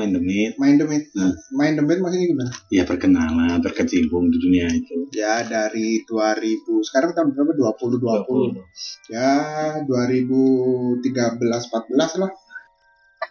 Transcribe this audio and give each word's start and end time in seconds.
main 0.00 0.16
demit? 0.16 0.56
Main 0.56 0.80
demit. 0.80 1.12
Hmm. 1.12 1.36
Main 1.52 1.76
demit 1.76 2.00
maksudnya 2.00 2.32
gimana? 2.32 2.52
Ya 2.72 2.88
berkenalan, 2.88 3.60
berkecimpung 3.60 4.32
di 4.32 4.40
dunia 4.40 4.72
itu. 4.72 5.12
Ya 5.12 5.44
dari 5.44 6.00
2000 6.08 6.88
sekarang 6.88 7.12
tahun 7.12 7.36
berapa? 7.36 7.76
20 7.76 8.00
20. 8.00 9.12
Ya 9.12 9.36
2013 9.84 11.04
14 11.04 12.24
lah. 12.24 12.32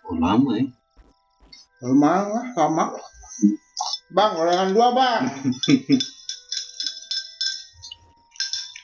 Oh 0.06 0.18
lama 0.22 0.62
ya. 0.62 0.70
Lama 1.82 2.14
lah, 2.30 2.46
lama. 2.54 2.86
Bang, 4.10 4.38
gorengan 4.38 4.74
dua 4.74 4.94
bang. 4.94 5.24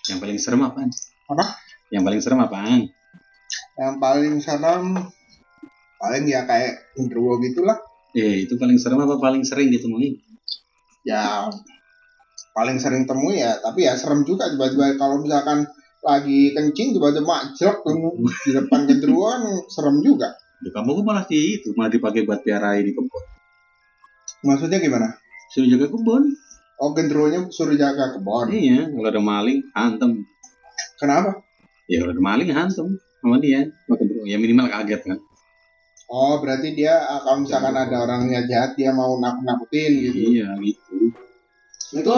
Yang 0.09 0.19
paling 0.21 0.37
serem 0.37 0.61
apaan? 0.65 0.89
Apa? 1.29 1.45
Yang 1.89 2.03
paling 2.05 2.21
serem 2.21 2.39
apaan? 2.45 2.81
Yang 3.75 3.95
paling 3.97 4.35
serem 4.37 4.85
paling 6.01 6.23
ya 6.27 6.43
kayak 6.43 6.93
genderuwo 6.95 7.39
gitulah. 7.41 7.77
Eh, 8.15 8.47
itu 8.47 8.55
paling 8.55 8.79
serem 8.79 9.03
apa 9.03 9.19
paling 9.19 9.43
sering 9.43 9.67
ditemui? 9.71 10.15
Ya 11.03 11.51
paling 12.55 12.79
sering 12.79 13.03
temu 13.03 13.35
ya, 13.35 13.59
tapi 13.59 13.83
ya 13.83 13.99
serem 13.99 14.23
juga 14.23 14.47
tiba-tiba 14.47 14.95
kalau 14.95 15.19
misalkan 15.19 15.67
lagi 15.99 16.55
kencing 16.55 16.95
tiba-tiba 16.95 17.27
majlek 17.27 17.77
di 18.47 18.51
depan 18.55 18.87
genderuwo 18.87 19.27
kan 19.27 19.43
serem 19.67 19.99
juga. 19.99 20.31
Di 20.63 20.71
kampungku 20.71 21.03
malah 21.03 21.27
di 21.27 21.59
itu, 21.59 21.75
malah 21.75 21.91
dipakai 21.91 22.23
buat 22.23 22.39
piara 22.41 22.79
di 22.79 22.95
kebun. 22.95 23.23
Maksudnya 24.47 24.79
gimana? 24.79 25.19
Suruh 25.51 25.67
jaga 25.67 25.91
kebun. 25.91 26.31
Oh 26.79 26.95
genderuwonya 26.95 27.51
suruh 27.51 27.75
jaga 27.75 28.15
kebun. 28.15 28.47
Iya, 28.55 28.87
kalau 28.87 29.09
ada 29.11 29.21
maling, 29.21 29.59
hantem. 29.75 30.23
Kenapa? 30.95 31.43
Ya 31.91 32.01
kalau 32.01 32.15
ada 32.15 32.23
maling, 32.23 32.49
hantem 32.55 32.87
sama 33.19 33.37
dia. 33.43 33.67
Ya 34.23 34.39
minimal 34.39 34.71
kaget 34.71 35.01
kan. 35.03 35.19
Oh 36.05 36.37
berarti 36.37 36.77
dia 36.77 37.01
ah, 37.01 37.17
kalau 37.19 37.41
misalkan 37.41 37.73
ada 37.73 37.97
orangnya 37.97 38.45
jahat 38.45 38.77
dia 38.77 38.93
mau 38.93 39.17
nakut-nakutin 39.17 39.91
gitu. 40.05 40.19
Iya, 40.37 40.53
gitu. 40.61 40.95
Itu 41.95 42.17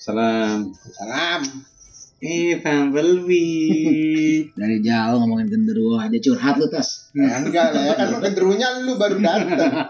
Salam. 0.00 0.72
salam. 0.72 1.40
Eh, 2.20 2.56
Bumblebee. 2.60 4.48
Dari 4.60 4.80
jauh 4.80 5.20
ngomongin 5.20 5.48
genderuwo 5.48 5.96
aja 5.96 6.16
curhat 6.16 6.56
lu 6.56 6.68
tas. 6.68 7.12
Ya 7.12 7.40
enggak 7.40 7.72
lah 7.76 7.82
ya 7.84 7.94
kan 7.96 8.08
genderuwonya 8.20 8.80
lu 8.84 8.96
baru 8.96 9.20
datang. 9.20 9.88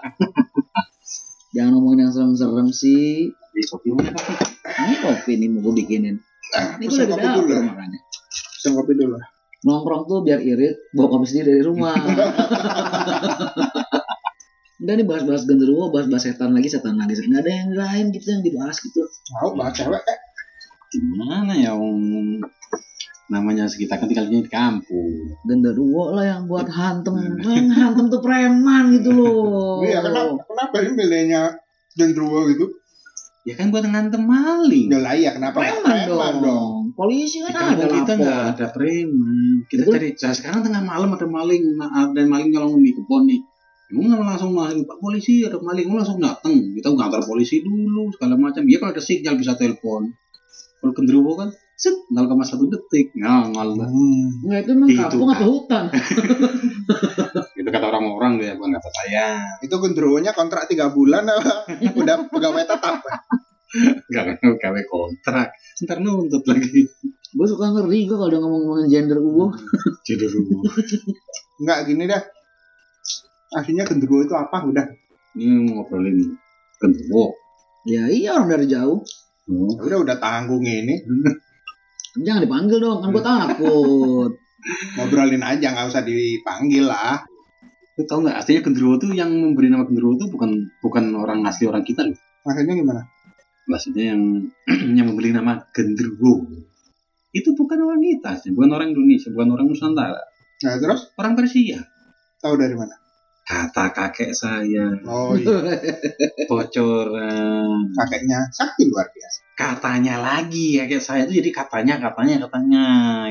Jangan 1.55 1.71
ngomongin 1.75 2.07
yang 2.07 2.13
serem-serem 2.15 2.71
sih. 2.71 3.31
Di 3.31 3.63
kopi 3.67 3.91
mana 3.91 4.15
kopi? 4.15 4.35
Ini 4.63 4.95
kopi 5.03 5.33
nih 5.39 5.49
mau 5.51 5.61
gue 5.67 5.75
bikinin. 5.83 6.17
Nah, 6.51 6.79
Ini 6.79 6.85
gue 6.87 6.99
udah 6.99 7.09
kopi 7.11 7.27
dulu 7.35 7.51
ya. 7.51 7.63
makanya. 7.67 7.99
Pesen 8.31 8.73
kopi 8.79 8.93
dulu. 8.95 9.19
Nongkrong 9.61 10.03
tuh 10.09 10.19
biar 10.25 10.41
irit, 10.41 10.89
bawa 10.95 11.07
kopi 11.11 11.27
sendiri 11.29 11.59
dari 11.59 11.65
rumah. 11.67 11.93
Udah 14.91 14.99
nih 14.99 15.07
bahas-bahas 15.07 15.47
genderuwo, 15.47 15.95
bahas-bahas 15.95 16.27
setan 16.27 16.51
lagi, 16.51 16.67
setan 16.67 16.99
lagi. 16.99 17.15
Nggak 17.15 17.47
ada 17.47 17.53
yang 17.55 17.71
lain 17.79 18.05
gitu 18.11 18.27
yang 18.27 18.43
dibahas 18.43 18.75
gitu. 18.83 19.07
Mau 19.39 19.55
bahas 19.55 19.79
cewek 19.79 20.03
eh. 20.03 20.19
Gimana 20.91 21.55
ya, 21.55 21.79
Om? 21.79 22.43
Namanya 23.31 23.71
kita 23.71 23.95
kan 23.95 24.11
tinggalnya 24.11 24.43
di 24.43 24.51
kampung. 24.51 25.39
Genderuwo 25.47 26.11
lah 26.11 26.27
yang 26.27 26.51
buat 26.51 26.67
hantem. 26.67 27.39
Yang 27.39 27.71
hantem 27.71 28.11
tuh 28.11 28.19
preman 28.19 28.91
gitu 28.99 29.15
loh. 29.15 29.79
Iya 29.87 30.03
kenapa 30.03 30.43
kenapa 30.43 30.75
ini 30.83 30.91
milihnya 30.99 31.43
genderuwo 31.95 32.51
gitu? 32.51 32.75
Ya 33.47 33.55
kan 33.55 33.71
buat 33.71 33.87
ngantem 33.87 34.27
maling. 34.27 34.91
Ya 34.91 34.99
lah 34.99 35.15
iya 35.15 35.31
kenapa 35.39 35.71
Preman 35.71 35.87
preman 35.87 36.35
dong. 36.43 36.75
Polisi 36.99 37.47
Di 37.47 37.55
kan 37.55 37.79
ada 37.79 37.87
kita 37.87 38.13
nggak 38.19 38.43
ada 38.59 38.67
preman. 38.75 39.71
Kita 39.71 39.87
Betul. 39.87 39.95
cari 39.95 40.09
nah, 40.19 40.35
sekarang 40.35 40.61
tengah 40.67 40.83
malam 40.83 41.15
ada 41.15 41.31
maling, 41.31 41.79
ada 41.79 42.21
maling 42.27 42.51
nyolong 42.51 42.83
di 42.83 42.91
kebun 42.91 43.31
nih. 43.31 43.47
Emang 43.91 44.07
nggak 44.15 44.23
langsung 44.23 44.55
maling, 44.55 44.87
Pak 44.87 44.99
polisi 45.03 45.43
ada 45.43 45.59
maling, 45.59 45.91
Emang 45.91 46.07
langsung 46.07 46.23
datang. 46.23 46.55
Kita 46.79 46.95
ngantar 46.95 47.27
polisi 47.27 47.59
dulu 47.59 48.15
segala 48.15 48.39
macam. 48.39 48.63
Iya 48.63 48.79
kalau 48.79 48.95
ada 48.95 49.03
sinyal 49.03 49.35
bisa 49.35 49.59
telepon. 49.59 50.15
Kalau 50.81 50.93
genderuwo 50.97 51.35
kan, 51.37 51.51
set 51.75 51.93
0,1 52.09 52.73
detik, 52.73 53.13
ngal 53.19 53.53
lah. 53.53 53.89
Hmm. 53.91 54.47
Enggak 54.47 54.61
itu 54.65 54.71
emang 54.73 54.89
Itu 54.89 55.01
kampung 55.03 55.29
kan. 55.29 55.37
atau 55.37 55.49
hutan? 55.53 55.85
Itu 57.61 57.69
kata 57.69 57.87
orang-orang 57.93 58.33
deh, 58.41 58.57
bukan 58.57 58.73
kata 58.81 58.91
saya. 58.95 59.27
Itu 59.61 59.77
genderuwonya 59.77 60.33
kontrak 60.33 60.71
tiga 60.71 60.89
bulan 60.89 61.29
apa? 61.29 61.69
Udah 62.01 62.31
pegawai 62.33 62.65
tetap. 62.65 63.05
Gak 64.11 64.25
gawe 64.41 64.81
kontrak. 64.89 65.53
Ntar 65.85 65.99
nuntut 66.01 66.43
lagi. 66.49 66.89
Gue 67.31 67.47
suka 67.47 67.71
ngeri 67.71 68.11
gue 68.11 68.17
kalau 68.19 68.27
udah 68.27 68.41
ngomong-ngomongin 68.43 68.89
gender 68.91 69.19
uwo. 69.23 69.55
Genderuwo. 70.03 70.65
Enggak 71.63 71.79
gini 71.87 72.09
dah. 72.09 72.23
Aslinya 73.51 73.85
genderuwo 73.87 74.23
itu 74.23 74.35
apa? 74.35 74.63
Udah. 74.63 74.87
Ini 75.35 75.75
ngobrolin 75.75 76.39
genderuwo. 76.79 77.35
Ya 77.87 78.07
iya 78.07 78.39
orang 78.39 78.51
dari 78.55 78.67
jauh. 78.71 79.03
Ya 79.51 79.81
Udah 79.83 79.99
udah 80.07 80.17
tanggung 80.23 80.63
ini. 80.63 81.03
Jangan 82.19 82.43
dipanggil 82.43 82.79
dong, 82.83 83.03
kan 83.03 83.11
gue 83.15 83.25
takut. 83.25 84.33
Ngobrolin 84.99 85.41
aja 85.41 85.73
nggak 85.73 85.89
usah 85.89 86.03
dipanggil 86.05 86.85
lah. 86.85 87.23
Lu 87.97 88.03
tau 88.05 88.21
nggak 88.21 88.37
artinya 88.45 88.61
genderuwo 88.67 88.95
tuh 89.01 89.11
yang 89.17 89.31
memberi 89.31 89.73
nama 89.73 89.87
genderuwo 89.87 90.21
tuh 90.21 90.29
bukan 90.29 90.69
bukan 90.85 91.05
orang 91.17 91.43
asli 91.47 91.67
orang 91.71 91.83
kita 91.87 92.07
loh. 92.07 92.19
Maksudnya 92.45 92.75
gimana? 92.77 93.03
Maksudnya 93.71 94.05
yang 94.15 94.23
yang 94.99 95.07
memberi 95.11 95.31
nama 95.33 95.63
genderuwo 95.73 96.47
itu 97.31 97.55
bukan 97.55 97.79
orang 97.87 98.03
kita, 98.03 98.43
bukan 98.51 98.71
orang 98.75 98.91
Indonesia, 98.91 99.31
bukan 99.31 99.55
orang 99.55 99.71
Nusantara, 99.71 100.19
Nah 100.67 100.75
terus 100.83 101.15
orang 101.15 101.39
Persia. 101.39 101.79
tahu 102.41 102.57
dari 102.57 102.73
mana? 102.73 102.97
Kata 103.51 103.91
kakek 103.91 104.31
saya 104.31 104.95
Oh 105.11 105.35
iya. 105.35 105.59
bocoran. 106.51 107.91
Kakeknya 107.91 108.47
sakti 108.55 108.87
luar 108.87 109.11
biasa. 109.11 109.39
Katanya 109.59 110.23
lagi 110.23 110.79
kakek 110.79 111.03
saya 111.03 111.27
itu 111.27 111.43
jadi 111.43 111.51
katanya 111.51 111.99
katanya 111.99 112.47
katanya 112.47 112.85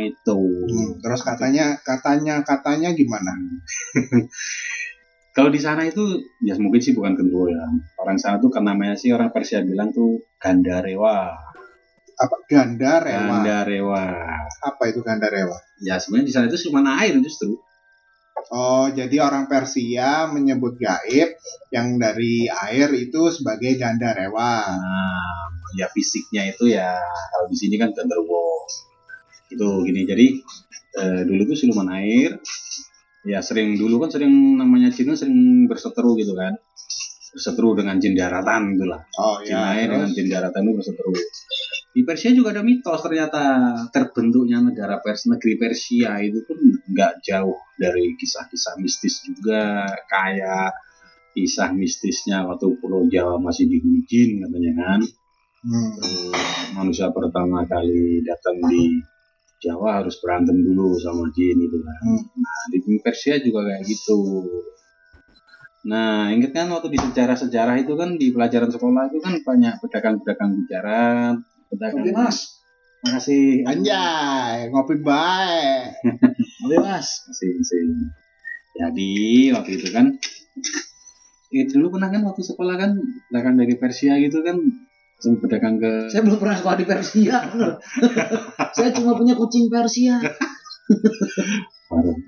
itu. 0.04 0.40
Hmm, 0.68 1.00
terus 1.00 1.24
katanya 1.24 1.80
katanya 1.80 2.44
katanya 2.44 2.92
gimana? 2.92 3.32
Kalau 5.40 5.56
di 5.56 5.62
sana 5.64 5.88
itu 5.88 6.04
ya 6.44 6.60
mungkin 6.60 6.84
sih 6.84 6.92
bukan 6.92 7.16
genderuwo 7.16 7.48
ya. 7.48 7.64
Orang 7.96 8.20
sana 8.20 8.44
tuh 8.44 8.52
kan 8.52 8.68
namanya 8.68 9.00
sih 9.00 9.16
orang 9.16 9.32
Persia 9.32 9.64
bilang 9.64 9.96
tuh 9.96 10.20
gandarewa. 10.36 11.32
Apa 12.20 12.36
ganda 12.44 13.00
rewa? 13.00 13.40
Gandarewa. 13.40 14.04
Apa 14.68 14.84
itu 14.92 15.00
ganda 15.00 15.32
rewa? 15.32 15.56
Ya 15.80 15.96
sebenarnya 15.96 16.28
di 16.28 16.34
sana 16.36 16.46
itu 16.52 16.68
cuma 16.68 16.84
air 17.00 17.16
justru. 17.24 17.56
Oh, 18.50 18.90
jadi 18.90 19.22
orang 19.22 19.46
Persia 19.46 20.26
menyebut 20.26 20.82
gaib 20.82 21.38
yang 21.70 22.02
dari 22.02 22.50
air 22.50 22.90
itu 22.98 23.30
sebagai 23.30 23.78
ganda 23.78 24.10
rewa. 24.10 24.66
Nah, 24.66 25.54
ya 25.78 25.86
fisiknya 25.94 26.50
itu 26.50 26.74
ya 26.74 26.98
kalau 26.98 27.46
di 27.46 27.58
sini 27.58 27.78
kan 27.78 27.94
genderuwo. 27.94 28.66
Itu 29.54 29.86
gini. 29.86 30.02
Jadi 30.02 30.28
eh, 30.98 31.22
dulu 31.30 31.54
tuh 31.54 31.58
siluman 31.58 31.94
air 31.94 32.42
ya 33.28 33.44
sering 33.46 33.78
dulu 33.78 34.02
kan 34.02 34.10
sering 34.10 34.58
namanya 34.58 34.90
Cina 34.90 35.14
sering 35.14 35.70
berseteru 35.70 36.18
gitu 36.18 36.34
kan. 36.34 36.58
Berseteru 37.30 37.78
dengan 37.78 38.02
jin 38.02 38.18
daratan 38.18 38.74
gitu 38.74 38.90
lah. 38.90 39.06
Oh 39.22 39.46
Jin 39.46 39.62
iya. 39.62 39.78
air 39.78 39.88
dengan 39.94 40.10
terus? 40.10 40.18
jin 40.18 40.28
daratan 40.34 40.62
itu 40.66 40.74
berseteru. 40.74 41.14
Di 41.90 42.06
Persia 42.06 42.30
juga 42.38 42.54
ada 42.54 42.62
mitos 42.62 43.02
ternyata 43.02 43.42
terbentuknya 43.90 44.62
negara 44.62 45.02
Pers 45.02 45.26
negeri 45.26 45.58
Persia 45.58 46.22
itu 46.22 46.46
pun 46.46 46.62
nggak 46.62 47.26
jauh 47.26 47.58
dari 47.82 48.14
kisah-kisah 48.14 48.78
mistis 48.78 49.26
juga 49.26 49.90
kayak 50.06 50.78
kisah 51.34 51.74
mistisnya 51.74 52.46
waktu 52.46 52.78
Pulau 52.78 53.10
Jawa 53.10 53.42
masih 53.42 53.66
dihuni 53.66 54.06
jin 54.06 54.38
katanya 54.38 54.72
kan. 54.78 55.00
Hmm. 55.60 55.90
Terus 55.98 56.30
manusia 56.78 57.10
pertama 57.10 57.66
kali 57.66 58.22
datang 58.22 58.62
di 58.70 59.02
Jawa 59.60 60.00
harus 60.00 60.16
berantem 60.24 60.62
dulu 60.62 60.94
sama 61.02 61.26
jin 61.34 61.58
itu 61.58 61.78
kan. 61.82 62.02
Hmm. 62.06 62.22
Nah 62.38 62.60
di 62.70 62.78
Persia 63.02 63.42
juga 63.42 63.66
kayak 63.66 63.82
gitu. 63.90 64.20
Nah 65.90 66.30
ingat 66.30 66.54
kan 66.54 66.70
waktu 66.70 66.94
di 66.94 67.00
sejarah-sejarah 67.02 67.82
itu 67.82 67.98
kan 67.98 68.14
di 68.14 68.30
pelajaran 68.30 68.70
sekolah 68.70 69.10
itu 69.10 69.20
kan 69.26 69.34
banyak 69.42 69.74
pedagang-pedagang 69.82 70.52
bicara, 70.64 71.34
Oke, 71.70 72.12
Mas. 72.12 72.60
Makasih. 73.00 73.64
Anjay, 73.64 74.68
ngopi 74.76 75.00
baik. 75.00 76.04
Oke 76.68 76.78
mas. 76.84 77.24
Makasih, 77.24 77.50
makasih. 77.56 77.82
Jadi 78.76 79.12
waktu 79.56 79.72
itu 79.80 79.88
kan 79.92 80.08
Ya, 81.50 81.66
dulu 81.66 81.98
pernah 81.98 82.14
kan 82.14 82.22
waktu 82.30 82.46
sekolah 82.46 82.78
kan 82.78 82.94
dagang 83.34 83.58
dari 83.58 83.74
Persia 83.74 84.22
gitu 84.22 84.46
kan 84.46 84.62
sempat 85.18 85.50
berdagang 85.50 85.82
ke 85.82 86.14
Saya 86.14 86.22
belum 86.22 86.38
pernah 86.38 86.54
sekolah 86.54 86.78
di 86.78 86.86
Persia. 86.86 87.42
saya 88.78 88.94
cuma 88.94 89.18
punya 89.18 89.34
kucing 89.34 89.66
Persia. 89.66 90.22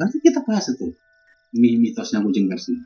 Nanti 0.02 0.18
kita 0.26 0.42
bahas 0.42 0.74
itu 0.74 0.98
Mi- 1.54 1.78
mitosnya 1.78 2.26
kucing 2.26 2.50
Persia. 2.50 2.82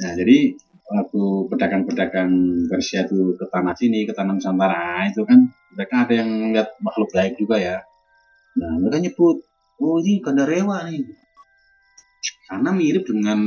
Nah 0.00 0.12
jadi 0.16 0.56
waktu 0.90 1.22
pedagang-pedagang 1.48 2.32
Persia 2.66 3.06
itu 3.06 3.38
ke 3.38 3.46
tanah 3.48 3.74
sini, 3.76 4.04
ke 4.08 4.12
tanah 4.12 4.34
Nusantara 4.36 5.06
itu 5.06 5.22
kan 5.22 5.46
mereka 5.72 5.94
ada 6.04 6.14
yang 6.14 6.28
melihat 6.50 6.68
makhluk 6.82 7.10
gaib 7.14 7.34
juga 7.38 7.56
ya. 7.56 7.78
Nah 8.58 8.76
mereka 8.82 8.98
nyebut, 9.00 9.36
oh 9.80 9.96
ini 10.02 10.20
Gandarewa 10.20 10.84
nih, 10.90 11.02
karena 12.50 12.70
mirip 12.74 13.04
dengan 13.08 13.40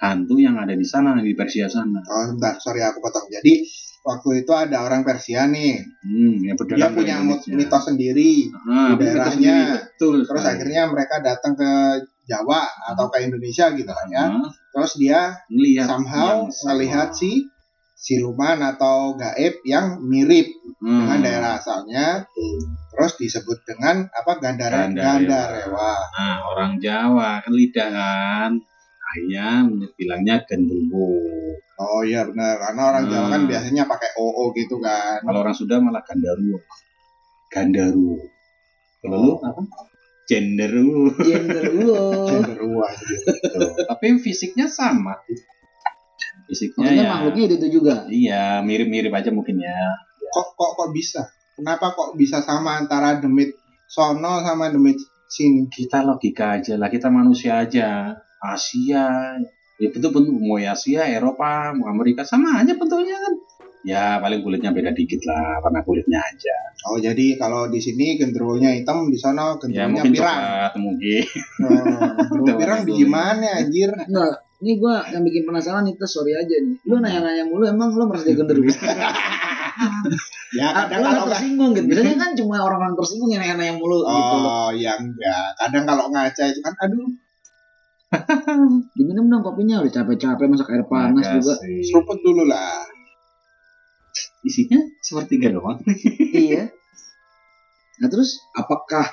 hantu 0.00 0.34
yang 0.40 0.56
ada 0.56 0.72
di 0.72 0.84
sana 0.84 1.16
di 1.20 1.32
Persia 1.36 1.68
sana. 1.68 2.00
Oh, 2.04 2.24
sebentar, 2.28 2.56
sorry 2.56 2.80
aku 2.80 3.04
potong. 3.04 3.28
Jadi 3.28 3.64
waktu 4.00 4.44
itu 4.44 4.52
ada 4.56 4.80
orang 4.84 5.04
Persia 5.04 5.44
nih, 5.44 5.76
Hmm, 6.04 6.40
yang 6.40 6.56
dia 6.56 6.88
punya 6.88 7.20
Indonesia. 7.20 7.52
mitos 7.52 7.84
sendiri. 7.84 8.48
Ah, 8.64 8.96
daerahnya. 8.96 9.32
sendiri, 9.36 9.60
betul. 9.92 10.16
Terus 10.24 10.40
sekali. 10.40 10.52
akhirnya 10.56 10.82
mereka 10.88 11.16
datang 11.20 11.52
ke 11.52 11.70
Jawa 12.30 12.62
atau 12.86 13.10
ke 13.10 13.26
Indonesia 13.26 13.74
gitu 13.74 13.90
kan 13.90 14.06
ya. 14.06 14.24
Ah, 14.30 14.46
Terus 14.70 14.92
dia 14.96 15.20
ngelihat 15.50 15.90
somehow 15.90 16.46
melihat 16.70 17.10
si 17.10 17.50
siluman 17.92 18.62
atau 18.62 19.18
gaib 19.18 19.60
yang 19.66 19.98
mirip 20.00 20.46
Hmm. 20.80 21.04
dengan 21.04 21.18
daerah 21.20 21.52
asalnya. 21.58 22.24
Terus 22.90 23.12
disebut 23.18 23.66
dengan 23.68 24.08
apa 24.08 24.40
Gandara 24.40 24.88
Gandarewa. 24.88 25.92
Nah, 26.08 26.36
orang 26.48 26.80
Jawa 26.80 27.42
kan 27.44 27.52
lidah 27.52 27.88
kan. 27.92 28.50
Akhirnya 29.10 29.66
bilangnya 29.98 30.40
genderuwo. 30.46 31.18
Oh 31.80 32.00
iya 32.00 32.24
benar, 32.24 32.60
karena 32.60 32.82
orang 32.88 33.04
Jawa 33.10 33.26
kan 33.28 33.40
Hmm. 33.44 33.50
biasanya 33.50 33.84
pakai 33.84 34.14
OO 34.16 34.54
gitu 34.54 34.78
kan. 34.80 35.20
Kalau 35.20 35.42
orang 35.42 35.52
Sunda 35.52 35.76
malah 35.82 36.00
gandaruwo. 36.00 36.62
Gandaruwo. 37.50 38.16
Kalau 39.00 39.16
lu 39.18 39.32
apa? 39.42 39.60
Genderuwo. 40.30 41.10
Genderuwo. 41.18 41.98
Genderuwo 42.30 42.86
gitu. 42.86 43.66
Tapi 43.90 44.06
fisiknya 44.22 44.70
sama. 44.70 45.18
Fisiknya 46.46 46.86
Maksudnya 46.86 47.02
ya. 47.02 47.10
makhluknya 47.10 47.44
itu, 47.50 47.56
itu 47.58 47.68
juga. 47.82 47.94
Iya, 48.06 48.62
mirip-mirip 48.62 49.10
aja 49.10 49.34
mungkin 49.34 49.58
ya. 49.58 49.74
Kok 50.30 50.54
kok 50.54 50.70
kok 50.78 50.90
bisa? 50.94 51.26
Kenapa 51.58 51.90
kok 51.98 52.14
bisa 52.14 52.38
sama 52.46 52.78
antara 52.78 53.18
demit 53.18 53.58
sono 53.90 54.38
sama 54.46 54.70
demit 54.70 55.02
sini? 55.26 55.66
Kita 55.66 56.06
logika 56.06 56.62
aja 56.62 56.78
lah, 56.78 56.86
kita 56.86 57.10
manusia 57.10 57.66
aja. 57.66 58.14
Asia, 58.40 59.36
ya 59.76 59.88
bentuk 59.92 60.16
bentuk 60.16 60.32
mau 60.32 60.56
Asia, 60.56 61.04
Eropa, 61.04 61.76
mau 61.76 61.92
Amerika 61.92 62.24
sama 62.24 62.56
aja 62.62 62.72
bentuknya 62.72 63.20
kan. 63.20 63.34
Ya 63.80 64.20
paling 64.20 64.44
kulitnya 64.44 64.76
beda 64.76 64.92
dikit 64.92 65.24
lah, 65.24 65.64
warna 65.64 65.80
kulitnya 65.80 66.20
aja. 66.20 66.56
Oh 66.84 67.00
jadi 67.00 67.40
kalau 67.40 67.72
di 67.72 67.80
sini 67.80 68.20
genderuwonya 68.20 68.76
hitam, 68.76 69.08
di 69.08 69.16
sana 69.16 69.56
Ya 69.56 69.88
genderuwonya 69.88 69.88
mungkin 69.88 70.12
pirang. 70.12 70.36
coklat 70.36 70.72
mungkin. 70.76 71.22
Oh, 71.64 72.00
genderuwo 72.28 72.52
pirang 72.60 72.78
biji 72.84 73.04
mana 73.08 73.48
anjir? 73.56 73.88
Enggak, 73.88 74.32
ini 74.60 74.72
gua 74.76 75.00
yang 75.08 75.24
bikin 75.24 75.42
penasaran 75.48 75.88
itu 75.88 76.04
sorry 76.04 76.36
aja 76.36 76.56
nih. 76.60 76.76
Lu 76.84 77.00
nanya-nanya 77.00 77.44
mulu 77.48 77.64
emang 77.64 77.88
lu 77.96 78.04
merasa 78.04 78.28
genderuwo? 78.28 78.68
Ya 80.50 80.74
Ah, 80.74 80.90
kadang 80.90 81.08
kalau 81.08 81.30
tersinggung 81.30 81.72
gitu. 81.72 81.88
Biasanya 81.94 82.18
kan 82.18 82.30
cuma 82.36 82.58
orang-orang 82.60 82.98
tersinggung 82.98 83.30
yang 83.32 83.40
nanya-nanya 83.40 83.74
mulu 83.78 84.02
gitu 84.02 84.36
loh. 84.36 84.50
Oh 84.66 84.70
ya 84.74 84.98
enggak. 84.98 85.56
Kadang 85.56 85.84
kalau 85.88 86.04
ngaca 86.10 86.42
itu 86.50 86.60
kan 86.60 86.74
aduh 86.76 87.06
Diminum 88.98 89.30
dong 89.30 89.42
kopinya 89.46 89.78
udah 89.80 89.92
capek-capek 89.94 90.46
masak 90.50 90.68
air 90.74 90.84
panas 90.84 91.22
juga. 91.32 91.54
Makasih. 91.54 91.86
seruput 91.86 92.18
dulu 92.20 92.44
lah. 92.44 92.82
Isinya 94.40 94.80
sepertiga 95.00 95.52
doang. 95.52 95.80
iya. 96.32 96.72
Nah 98.00 98.08
terus 98.08 98.40
apakah 98.56 99.04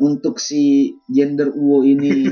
untuk 0.00 0.42
si 0.42 0.90
gender 1.06 1.52
uwo 1.54 1.84
ini 1.86 2.26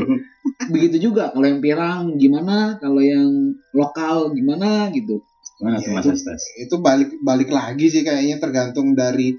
begitu 0.74 0.96
juga? 1.10 1.30
Kalau 1.32 1.46
yang 1.46 1.62
pirang 1.62 2.18
gimana? 2.18 2.76
Kalau 2.82 3.00
yang 3.00 3.54
lokal 3.72 4.34
gimana 4.34 4.90
gitu? 4.90 5.22
Mana 5.62 5.78
tuh 5.78 5.90
Ya, 5.90 5.96
Mas 5.98 6.06
itu- 6.06 6.14
Estes? 6.18 6.42
Itu 6.58 6.82
balik 6.82 7.16
balik 7.22 7.48
lagi 7.50 7.88
sih 7.88 8.02
kayaknya 8.02 8.38
tergantung 8.38 8.92
dari 8.92 9.34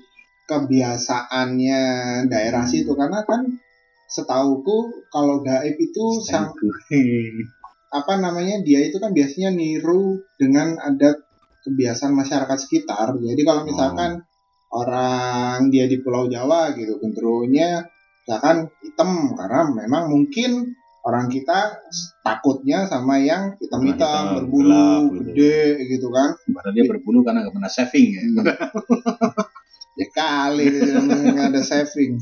kebiasaannya 0.50 1.82
daerah 2.26 2.66
situ 2.66 2.98
karena 2.98 3.22
kan 3.22 3.46
setauku 4.10 5.06
kalau 5.14 5.46
gaib 5.46 5.78
itu 5.78 6.06
sang 6.26 6.50
apa 7.90 8.14
namanya 8.18 8.58
dia 8.66 8.82
itu 8.82 8.98
kan 8.98 9.14
biasanya 9.14 9.54
niru 9.54 10.26
dengan 10.42 10.82
adat 10.82 11.29
kebiasaan 11.66 12.14
masyarakat 12.16 12.58
sekitar. 12.58 13.16
Jadi 13.20 13.42
kalau 13.44 13.64
misalkan 13.68 14.24
orang 14.70 15.70
dia 15.74 15.90
di 15.90 16.00
Pulau 16.00 16.30
Jawa 16.30 16.74
gitu, 16.78 17.02
genderuwonya 17.02 17.84
misalkan 18.24 18.70
hitam 18.86 19.34
karena 19.34 19.62
memang 19.74 20.14
mungkin 20.14 20.78
orang 21.02 21.32
kita 21.32 21.82
takutnya 22.22 22.86
sama 22.86 23.18
yang 23.18 23.56
hitam-hitam, 23.58 24.36
Hitam, 24.36 24.38
berbulu, 24.44 24.70
gelap 24.70 25.02
gitu. 25.02 25.20
gede 25.34 25.60
gitu 25.98 26.08
kan. 26.12 26.30
Padahal 26.54 26.74
dia 26.76 26.86
berbulu 26.86 27.20
karena 27.26 27.40
nggak 27.48 27.56
pernah 27.56 27.72
saving 27.72 28.08
ya. 28.14 28.22
Ya 30.00 30.08
kali 30.16 30.72
nggak 31.36 31.48
ada 31.52 31.60
saving. 31.60 32.16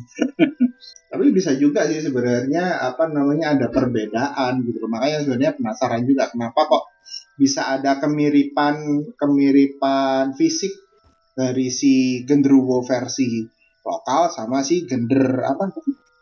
Tapi 1.08 1.24
bisa 1.30 1.54
juga 1.54 1.86
sih 1.86 2.02
sebenarnya 2.02 2.82
apa 2.82 3.06
namanya 3.06 3.54
ada 3.54 3.70
perbedaan 3.70 4.66
gitu. 4.66 4.82
Makanya 4.90 5.22
sebenarnya 5.22 5.54
penasaran 5.54 6.04
juga 6.10 6.34
kenapa 6.34 6.66
kok 6.66 6.84
bisa 7.38 7.70
ada 7.78 8.02
kemiripan 8.02 9.06
kemiripan 9.14 10.34
fisik 10.34 10.74
dari 11.38 11.70
si 11.70 12.26
genderuwo 12.26 12.82
versi 12.82 13.46
lokal 13.86 14.34
sama 14.34 14.66
si 14.66 14.90
gender 14.90 15.46
apa 15.46 15.70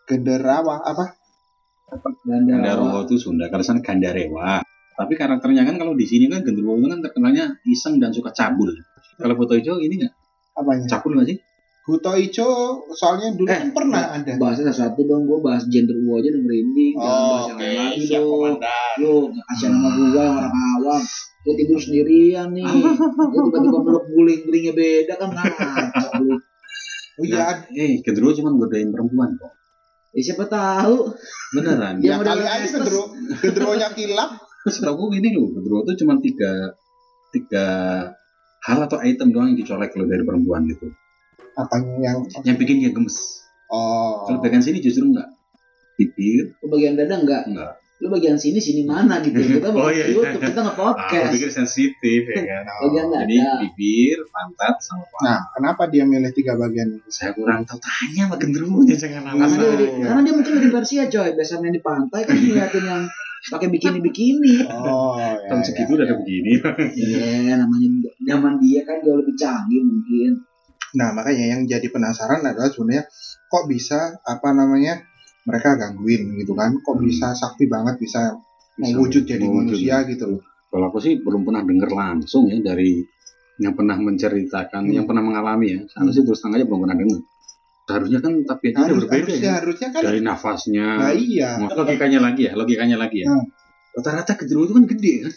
gender 0.05 0.43
apa 0.43 0.83
Gandarowo 2.25 3.05
itu 3.05 3.15
Sunda, 3.21 3.47
kalau 3.47 3.61
sana 3.61 3.79
Gandarewa. 3.79 4.65
Tapi 4.95 5.13
karakternya 5.13 5.67
kan 5.67 5.75
kalau 5.77 5.93
di 5.93 6.07
sini 6.07 6.31
kan 6.31 6.41
Genderuwo 6.41 6.81
itu 6.81 6.87
kan 6.89 6.99
terkenalnya 7.03 7.61
iseng 7.67 8.01
dan 8.01 8.09
suka 8.09 8.33
cabul. 8.33 8.73
Kalau 9.21 9.35
foto 9.37 9.53
hijau 9.55 9.77
ini 9.79 10.01
nggak 10.01 10.13
apanya 10.55 10.87
cabul 10.87 11.19
nggak 11.19 11.27
sih? 11.29 11.37
Buto 11.85 12.17
Ijo 12.17 12.49
soalnya 12.97 13.29
dulu 13.37 13.45
Eh, 13.45 13.61
kan 13.61 13.69
pernah 13.69 14.09
ada 14.09 14.33
Bahasnya 14.41 14.73
satu 14.73 15.05
dong, 15.05 15.29
gua 15.29 15.37
bahas 15.37 15.69
gender 15.69 15.93
uwo 16.01 16.17
aja 16.17 16.33
udah 16.33 16.41
merinding. 16.41 16.93
Jangan 16.97 17.21
bahas 17.29 17.45
yang 17.45 17.57
lain 17.61 17.77
lagi 17.77 18.05
dong. 18.09 18.25
komandan 18.25 18.95
Lu 18.97 19.13
kasih 19.37 19.67
nama 19.69 19.89
gua 19.93 20.25
orang 20.33 20.53
awam. 20.55 21.01
Gua 21.45 21.53
tidur 21.53 21.77
sendirian 21.77 22.47
nih. 22.57 22.65
Gua 22.65 23.41
tiba-tiba 23.45 23.77
meluk 23.85 24.05
guling-gulingnya 24.09 24.73
beda 24.73 25.13
kan 25.13 25.29
ngaco 25.29 26.07
lu. 26.25 26.33
oh 27.15 27.23
iya 27.23 27.53
Eh, 27.69 28.01
Genderuwo 28.01 28.33
cuma 28.33 28.49
godain 28.57 28.89
perempuan 28.89 29.37
kok. 29.37 29.53
Ya 30.17 30.21
siapa 30.25 30.49
tahu. 30.49 31.13
Beneran. 31.53 32.01
Ya, 32.01 32.17
ya 32.17 32.23
kali 32.25 32.43
aja 32.49 32.65
genderuwo 32.65 33.13
genderuwonya 33.45 33.93
kilap 33.93 34.31
Setahu 34.65 34.97
gue 35.05 35.21
gini 35.21 35.37
loh, 35.37 35.53
Genderuwo 35.53 35.85
itu 35.85 36.01
cuma 36.01 36.17
tiga 36.17 36.73
tiga 37.29 37.65
hal 38.65 38.77
atau 38.81 38.97
item 38.99 39.29
doang 39.29 39.47
yang 39.49 39.57
dicolek 39.57 39.89
kalau 39.89 40.05
dari 40.05 40.21
perempuan 40.21 40.65
gitu. 40.65 40.89
apanya 41.53 41.95
yang 42.03 42.17
Yang 42.43 42.57
bikin 42.59 42.75
dia 42.81 42.91
gemes. 42.91 43.45
oh 43.67 44.25
Kalau 44.25 44.39
bagian 44.39 44.59
sini 44.59 44.77
justru 44.79 45.05
enggak. 45.05 45.29
Bibir 45.95 46.51
Lu 46.59 46.67
bagian 46.67 46.93
dada 46.93 47.15
enggak? 47.15 47.47
enggak. 47.47 47.73
Lu 47.95 48.11
bagian 48.11 48.35
sini 48.35 48.59
sini 48.59 48.83
mana 48.83 49.23
gitu. 49.23 49.39
Kita 49.55 49.71
mau 49.71 49.87
Oh, 49.87 49.89
iya, 49.89 50.03
iya. 50.03 50.19
YouTube, 50.19 50.43
kita 50.43 50.59
Ah, 50.59 50.65
nge-podcast. 50.67 51.23
aku 51.23 51.33
pikir 51.33 51.49
sensitif 51.49 52.21
ya 52.27 52.41
kan. 52.43 52.63
Bagian 52.83 53.05
dada. 53.07 53.19
Jadi 53.23 53.35
bibir, 53.63 54.17
pantat, 54.27 54.75
sama 54.83 55.07
paha. 55.07 55.23
Nah, 55.23 55.39
kenapa 55.55 55.83
dia 55.87 56.03
milih 56.03 56.31
tiga 56.33 56.59
bagian 56.59 56.91
itu? 56.91 57.07
Saya 57.07 57.31
kurang 57.31 57.63
tahu 57.63 57.79
tanya 57.79 58.27
sama 58.27 58.35
genderuwonya 58.35 58.95
jangan 58.99 59.31
karena 59.31 59.47
dia, 59.47 59.87
karena 60.03 60.21
dia 60.21 60.33
mungkin 60.35 60.53
dari 60.59 60.69
Persia 60.69 61.03
coy. 61.07 61.29
Biasa 61.31 61.53
main 61.57 61.71
di 61.71 61.79
pantai 61.79 62.21
kan 62.27 62.35
ngeliatin 62.35 62.83
yang 62.83 63.03
pakai 63.45 63.67
bikini-bikini. 63.69 64.65
Oh, 64.65 65.15
ya, 65.15 65.37
Tahun 65.45 65.61
ya, 65.61 65.65
segitu 65.65 65.91
udah 65.95 66.05
ya. 66.05 66.09
ada 66.11 66.15
begini. 66.21 66.51
Iya, 66.95 67.53
namanya 67.61 67.87
zaman 68.25 68.53
dia 68.57 68.81
kan 68.83 68.97
jauh 69.01 69.17
lebih 69.21 69.35
canggih 69.37 69.81
mungkin. 69.85 70.31
Nah, 70.95 71.11
makanya 71.11 71.45
yang 71.53 71.61
jadi 71.65 71.87
penasaran 71.91 72.41
adalah 72.41 72.71
sebenarnya 72.71 73.03
kok 73.45 73.63
bisa 73.67 74.15
apa 74.23 74.49
namanya 74.55 75.03
mereka 75.45 75.75
gangguin 75.77 76.39
gitu 76.39 76.55
kan? 76.55 76.73
Kok 76.79 76.95
bisa 77.03 77.35
sakti 77.35 77.67
banget 77.67 77.99
bisa 77.99 78.39
mewujud 78.75 79.23
jadi 79.23 79.43
mewujud. 79.43 79.75
manusia 79.75 79.95
gitu 80.07 80.25
loh. 80.35 80.41
Kalau 80.71 80.91
aku 80.91 80.99
sih 80.99 81.19
belum 81.21 81.45
pernah 81.45 81.63
dengar 81.63 81.89
langsung 81.91 82.47
ya 82.49 82.59
dari 82.59 82.99
yang 83.55 83.71
pernah 83.71 83.95
menceritakan, 83.95 84.83
Hmm. 84.83 84.91
yang 84.91 85.05
pernah 85.07 85.23
mengalami 85.23 85.67
ya. 85.71 85.79
Seharusnya 85.87 86.23
terus 86.27 86.39
terang 86.43 86.59
aja 86.59 86.65
belum 86.67 86.79
pernah 86.83 86.97
dengar. 86.99 87.19
Seharusnya 87.85 88.19
kan 88.19 88.33
tapi 88.49 88.73
itu 88.73 88.81
Harus, 88.81 89.05
berbeda 89.05 89.29
harusnya, 89.29 89.45
ya. 89.45 89.53
harusnya 89.61 89.89
kan 89.93 90.01
Dari 90.01 90.19
nafasnya. 90.25 90.87
nah 90.97 91.13
iya. 91.13 91.49
Nah, 91.61 91.69
logikanya 91.69 92.19
lagi 92.19 92.41
ya, 92.49 92.53
logikanya 92.57 92.97
lagi 92.97 93.21
ya. 93.21 93.29
Hmm. 93.29 93.45
Rata-rata 93.93 94.33
genderuwo 94.41 94.65
itu 94.65 94.73
kan 94.73 94.85
gede 94.89 95.13
kan. 95.21 95.33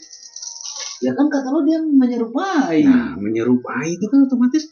Ya 0.98 1.12
kan 1.14 1.26
kata 1.30 1.48
lo 1.52 1.60
dia 1.62 1.78
menyerupai. 1.78 2.82
Nah, 2.88 3.14
menyerupai 3.20 3.86
itu 3.94 4.06
kan 4.10 4.24
otomatis 4.24 4.64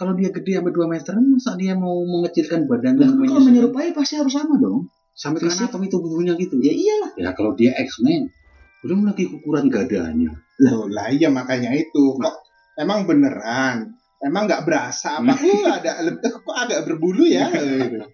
kalau 0.00 0.16
dia 0.16 0.32
gede 0.32 0.56
sampai 0.56 0.72
2 0.72 0.88
meteran, 0.88 1.24
masa 1.28 1.60
dia 1.60 1.76
mau 1.76 2.00
mengecilkan 2.08 2.64
badan 2.64 2.96
dan 2.96 3.20
kan 3.20 3.28
kalau 3.28 3.44
menyerupai 3.44 3.92
pasti 3.92 4.16
harus 4.16 4.32
sama 4.32 4.56
dong. 4.56 4.88
sampai 5.12 5.44
ke 5.44 5.52
anatomi 5.52 5.92
tubuhnya 5.92 6.32
gitu. 6.40 6.56
Ya 6.64 6.72
iyalah. 6.72 7.12
Ya 7.20 7.30
kalau 7.36 7.52
dia 7.52 7.76
X-Men, 7.76 8.32
belum 8.80 9.04
lagi 9.04 9.28
ukuran 9.28 9.68
gadanya 9.68 10.32
Loh, 10.64 10.88
lah 10.88 11.12
iya 11.12 11.28
makanya 11.28 11.76
itu. 11.76 12.16
Kok 12.16 12.36
emang 12.80 13.04
beneran? 13.04 13.99
Emang 14.20 14.44
nggak 14.44 14.62
berasa 14.62 15.16
apa? 15.16 15.32
Uh, 15.32 15.64
ada 15.66 15.96
kok 16.36 16.54
agak 16.54 16.84
berbulu 16.84 17.24
ya. 17.24 17.48
gitu. 17.48 18.04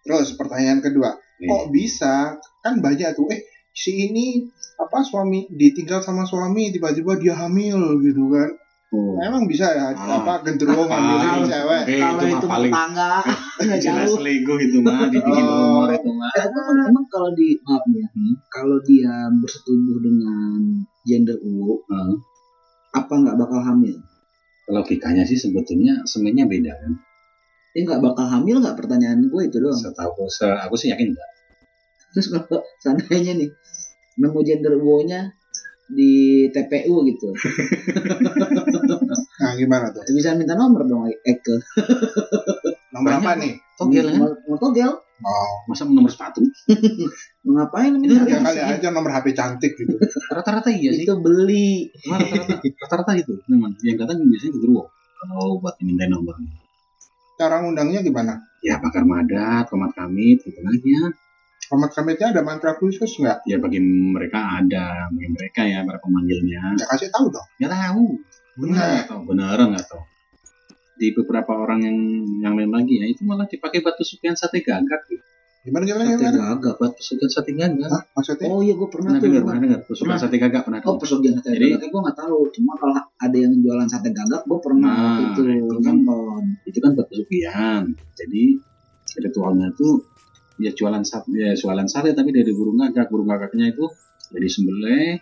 Terus 0.00 0.32
pertanyaan 0.34 0.80
kedua, 0.80 1.12
kok 1.38 1.64
bisa? 1.68 2.32
Kan 2.58 2.80
banyak 2.80 3.12
tuh, 3.12 3.28
eh 3.28 3.44
si 3.70 4.06
ini 4.06 4.48
apa 4.74 5.00
suami 5.00 5.44
ditinggal 5.48 6.00
sama 6.00 6.24
suami 6.24 6.70
tiba-tiba 6.70 7.16
dia 7.16 7.34
hamil 7.36 8.00
gitu 8.00 8.28
kan? 8.28 8.48
oh. 8.90 9.18
Emang 9.18 9.44
bisa 9.44 9.66
ya 9.68 9.90
Ah. 9.90 10.22
apa 10.22 10.40
genderuwo 10.42 10.86
ngambilin 10.86 11.28
Ah. 11.36 11.44
cewek? 11.44 11.82
Eh, 11.84 11.98
kalau 11.98 12.20
itu 12.20 12.26
itu 12.32 12.46
paling- 12.46 12.70
tetangga 12.70 13.12
nggak 13.64 13.80
jelas 13.80 14.06
jauh 14.06 14.16
selingkuh 14.16 14.58
itu 14.60 14.76
mah 14.78 14.98
dibikin 15.12 15.44
Oh. 15.44 15.52
rumor 15.82 15.90
itu 15.90 16.10
mah 16.12 16.30
Eh, 16.32 16.44
emang, 16.46 16.66
emang 16.86 17.06
kalau 17.08 17.30
di 17.32 17.48
maaf 17.60 17.84
ya 17.88 18.06
Hmm. 18.08 18.34
kalau 18.48 18.78
dia 18.80 19.12
bersetubuh 19.32 19.98
dengan 19.98 20.58
gender 21.02 21.36
uwo 21.42 21.82
Hmm. 21.84 22.14
apa 22.94 23.12
nggak 23.12 23.36
bakal 23.36 23.60
hamil 23.60 23.96
logikanya 24.70 25.24
sih 25.28 25.36
sebetulnya 25.36 26.04
semennya 26.08 26.48
beda 26.48 26.72
kan? 26.72 26.92
Dia 27.74 27.80
nggak 27.84 28.00
bakal 28.00 28.26
hamil 28.30 28.62
nggak? 28.62 28.76
Pertanyaan 28.78 29.28
gue 29.28 29.42
itu 29.44 29.58
doang. 29.60 29.76
Setahu 29.76 30.30
se 30.30 30.46
aku 30.46 30.74
sih 30.78 30.92
yakin 30.92 31.12
enggak 31.12 31.34
terus 32.14 32.30
kalau 32.30 32.62
seandainya 32.78 33.34
nih 33.34 33.50
nemu 34.22 34.40
gender 34.46 34.78
uwo-nya 34.78 35.34
di 35.90 36.46
TPU 36.48 37.02
gitu. 37.04 37.28
Nah 39.34 39.52
gimana 39.58 39.90
tuh? 39.92 40.00
bisa 40.14 40.32
minta 40.38 40.54
nomor 40.56 40.86
dong 40.88 41.10
Eke 41.10 41.58
Nomor 42.94 43.10
Banyak 43.12 43.20
apa 43.20 43.30
nih? 43.42 43.52
togel 43.76 44.06
kan 44.08 44.22
mau 44.46 44.56
togel 44.56 45.03
Oh, 45.22 45.62
masa 45.70 45.86
nomor 45.86 46.10
sepatu? 46.10 46.42
Mau 47.46 47.54
ngapain 47.54 47.94
Itu 47.94 48.02
minta 48.02 48.26
ya 48.26 48.34
Iya 48.34 48.38
kali 48.42 48.58
sih. 48.58 48.74
aja 48.82 48.88
nomor 48.90 49.14
HP 49.14 49.26
cantik 49.30 49.72
gitu. 49.78 49.94
rata-rata 50.28 50.74
iya 50.74 50.90
sih. 50.90 51.06
Itu 51.06 51.22
beli. 51.22 51.86
Rata-rata 52.02 52.58
rata-rata 52.58 53.12
itu 53.14 53.38
memang. 53.46 53.78
Yang 53.86 53.96
datang 54.02 54.18
biasanya 54.26 54.52
ke 54.52 54.60
Gerwo 54.60 54.82
kalau 55.24 55.62
buat 55.62 55.78
minta 55.80 56.04
nomor 56.10 56.34
Cara 57.38 57.62
ngundangnya 57.62 58.02
gimana? 58.02 58.34
ya 58.64 58.80
bakar 58.80 59.04
madat 59.04 59.68
komat 59.68 59.92
kamit 59.92 60.40
gitu 60.40 60.56
aja 60.56 61.12
Komat 61.64 61.90
kamitnya 61.96 62.32
ada 62.32 62.42
mantra 62.44 62.76
khusus 62.76 63.08
nggak? 63.20 63.44
ya 63.48 63.56
bagi 63.56 63.80
mereka 63.80 64.60
ada. 64.60 65.08
Bagi 65.08 65.28
mereka 65.32 65.60
ya 65.64 65.80
para 65.86 65.96
pemanggilnya. 66.00 66.76
Ya 66.76 66.84
kasih 66.90 67.08
tahu 67.08 67.32
dong. 67.32 67.46
nggak 67.56 67.70
tahu. 67.72 68.04
Benar 68.60 68.84
nggak 68.88 69.06
tahu 69.08 69.20
benar 69.30 69.58
nggak 69.62 69.86
tahu 69.88 70.02
di 70.94 71.10
beberapa 71.10 71.52
orang 71.52 71.80
yang 71.80 71.96
yang 72.40 72.54
lain 72.54 72.70
lagi 72.70 72.94
ya 72.98 73.06
itu 73.06 73.22
malah 73.22 73.44
dipakai 73.44 73.80
batu 73.80 74.02
sukian 74.02 74.32
sate 74.32 74.60
gagak 74.60 75.02
gitu. 75.06 75.22
Gimana 75.64 75.82
gimana 75.82 76.04
sate 76.06 76.20
gimana? 76.20 76.54
gagak 76.54 76.74
batu 76.76 77.00
sukian 77.00 77.26
sate 77.26 77.50
gagak 77.52 77.88
Hah, 77.88 78.02
maksudnya? 78.12 78.46
oh 78.46 78.60
iya 78.60 78.74
gue 78.74 78.84
pernah 78.86 79.16
pernah 79.16 79.18
tuh 79.18 79.26
dengar 79.26 79.42
pernah 79.42 79.60
dengar 79.64 79.80
Pernah. 79.82 80.16
sate 80.16 80.36
gagak 80.36 80.62
pernah 80.62 80.78
Oh 80.84 80.96
pesugihan 80.96 81.34
sate 81.34 81.48
Jadi- 81.52 81.72
gagak 81.72 81.88
gue 81.88 82.00
nggak 82.00 82.18
tahu. 82.20 82.38
Cuma 82.52 82.72
kalau 82.76 82.94
ada 83.00 83.36
yang 83.36 83.52
jualan 83.56 83.88
sate 83.88 84.08
gagak 84.10 84.42
gue 84.44 84.58
pernah 84.60 84.92
Nah, 84.92 85.18
waktu 85.24 85.42
itu 85.56 85.74
kan- 85.80 85.98
nonton. 86.04 86.42
itu 86.68 86.78
kan 86.78 86.90
batu 86.92 87.12
sukian 87.16 87.82
jadi 88.14 88.42
ritualnya 89.16 89.66
itu 89.70 89.88
ya 90.56 90.70
jualan 90.70 91.02
sate 91.02 91.32
ya 91.32 91.50
jualan 91.52 91.86
sate 91.86 92.12
tapi 92.12 92.30
dari 92.30 92.52
burung 92.52 92.76
gagak 92.76 93.08
burung 93.08 93.26
gagaknya 93.26 93.72
itu 93.72 93.84
dari 94.30 94.46
sembelih 94.46 95.16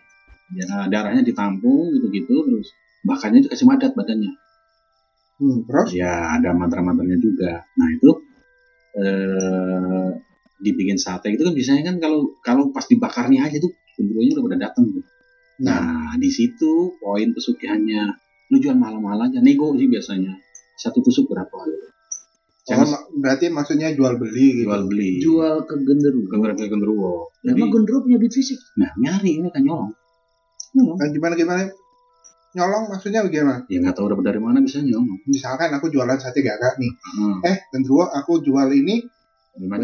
ya 0.52 0.84
darahnya 0.86 1.22
ditampung 1.22 1.88
gitu 1.92 2.10
gitu 2.10 2.34
terus 2.44 2.68
bakarnya 3.02 3.40
itu 3.40 3.48
kasih 3.48 3.64
madat 3.64 3.94
badannya 3.94 4.32
Hmm, 5.42 5.66
terus? 5.66 5.88
ya 5.90 6.38
ada 6.38 6.54
mantra-mantranya 6.54 7.18
juga 7.18 7.66
nah 7.74 7.88
itu 7.90 8.10
eh 8.94 10.08
dibikin 10.62 10.94
sate 10.94 11.34
itu 11.34 11.42
kan 11.42 11.50
biasanya 11.50 11.82
kan 11.90 11.96
kalau 11.98 12.20
kalau 12.38 12.64
pas 12.70 12.86
dibakarnya 12.86 13.42
aja 13.42 13.58
tuh 13.58 13.74
genderuwonya 13.98 14.38
udah 14.38 14.44
pada 14.46 14.58
datang 14.62 14.84
tuh. 14.88 15.04
nah 15.58 16.14
di 16.14 16.30
situ 16.30 16.72
poin 16.96 17.34
pesugihannya 17.34 18.02
lu 18.46 18.56
jual 18.56 18.76
malam-malam 18.76 19.26
aja 19.26 19.42
nego 19.42 19.74
sih 19.74 19.90
biasanya 19.90 20.38
satu 20.78 21.00
tusuk 21.00 21.26
berapa 21.26 21.50
gitu. 21.66 21.86
Oh, 22.62 22.64
Jangan 22.68 22.88
ma- 22.88 23.04
berarti 23.18 23.50
maksudnya 23.50 23.90
jual 23.90 24.14
beli 24.16 24.62
gitu. 24.62 24.70
jual 24.70 24.82
beli 24.86 25.12
Jual 25.18 25.56
ke 25.66 25.74
genderuwo. 25.82 26.30
ke 26.54 26.66
genderuwo 26.70 27.12
Nah, 27.42 27.50
jadi 27.50 27.58
emang 27.58 27.70
genderuwo 27.74 28.00
punya 28.06 28.18
duit 28.22 28.30
fisik. 28.30 28.60
nah 28.78 28.90
nyari 28.94 29.42
ini 29.42 29.50
kan 29.50 29.66
nyolong 29.66 29.90
nyolong 30.72 30.94
Nah, 30.94 31.08
gimana 31.10 31.34
gimana? 31.34 31.60
Nyolong 32.52 32.84
maksudnya 32.86 33.20
bagaimana? 33.22 33.64
ya 33.64 33.80
nggak 33.80 33.96
tahu 33.96 34.06
dapat 34.08 34.24
dari 34.26 34.40
mana 34.40 34.60
bisa 34.60 34.78
nyolong 34.78 35.24
Misalkan 35.24 35.72
aku 35.72 35.88
jualan 35.88 36.16
sate 36.16 36.40
gagak 36.40 36.76
nih. 36.76 36.92
hmm. 36.92 37.40
Eh, 37.42 37.56
genderuwo 37.68 38.04
aku 38.04 38.40
jual 38.40 38.68
ini 38.68 39.00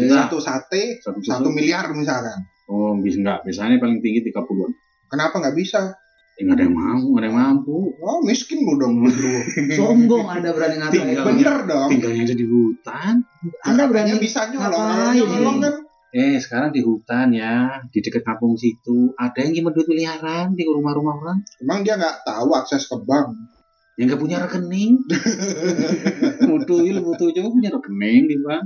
satu 0.07 0.37
sate 0.37 0.97
satu 0.99 1.17
satu 1.19 1.49
miliar 1.49 1.89
misalkan. 1.91 2.45
oh 2.67 2.93
bisa 2.95 3.17
nggak 3.19 3.39
biasanya 3.43 3.77
paling 3.77 3.97
tinggi 3.99 4.21
30-an 4.23 4.71
Kenapa 5.07 5.35
nggak 5.37 5.53
bisa? 5.53 5.97
ya 6.37 6.45
nggak 6.45 6.55
ada 6.55 6.63
yang 6.63 6.73
mau 6.73 6.95
nggak 7.03 7.19
ada 7.19 7.27
yang 7.27 7.37
mampu 7.37 7.77
Oh, 7.99 8.21
miskin 8.21 8.61
lu 8.61 8.77
dong 8.77 9.01
genderuwo. 9.01 9.41
Sombong 9.77 10.25
Anda 10.25 10.49
berani 10.53 10.77
ngatain. 10.77 10.93
Tinggal. 10.93 11.25
Bener 11.25 11.55
dong. 11.65 11.89
tinggalnya 11.89 12.21
aja 12.23 12.35
di 12.37 12.45
hutan 12.45 13.13
Anda 13.61 13.83
berani 13.85 14.13
bisa 14.17 14.45
nyolong. 14.47 15.17
Nyolong 15.17 15.57
kan 15.59 15.73
Eh, 16.09 16.41
sekarang 16.41 16.73
di 16.73 16.81
hutan 16.81 17.29
ya, 17.29 17.85
di 17.93 18.01
dekat 18.01 18.25
kampung 18.25 18.57
situ, 18.57 19.13
ada 19.13 19.45
yang 19.45 19.53
nyimpen 19.53 19.77
duit 19.77 19.87
miliaran 19.93 20.57
di 20.57 20.65
rumah-rumah 20.65 21.13
orang 21.21 21.37
emang 21.61 21.85
dia 21.85 22.01
nggak 22.01 22.25
tahu 22.25 22.49
akses 22.57 22.89
ke 22.89 22.97
bank. 23.05 23.37
yang 23.99 24.07
nggak 24.09 24.21
punya 24.23 24.39
rekening. 24.41 25.05
butuh 26.49 26.79
butuh 27.03 27.29
coba 27.35 27.49
punya 27.51 27.69
rekening 27.69 28.25
di 28.25 28.37
bank. 28.41 28.65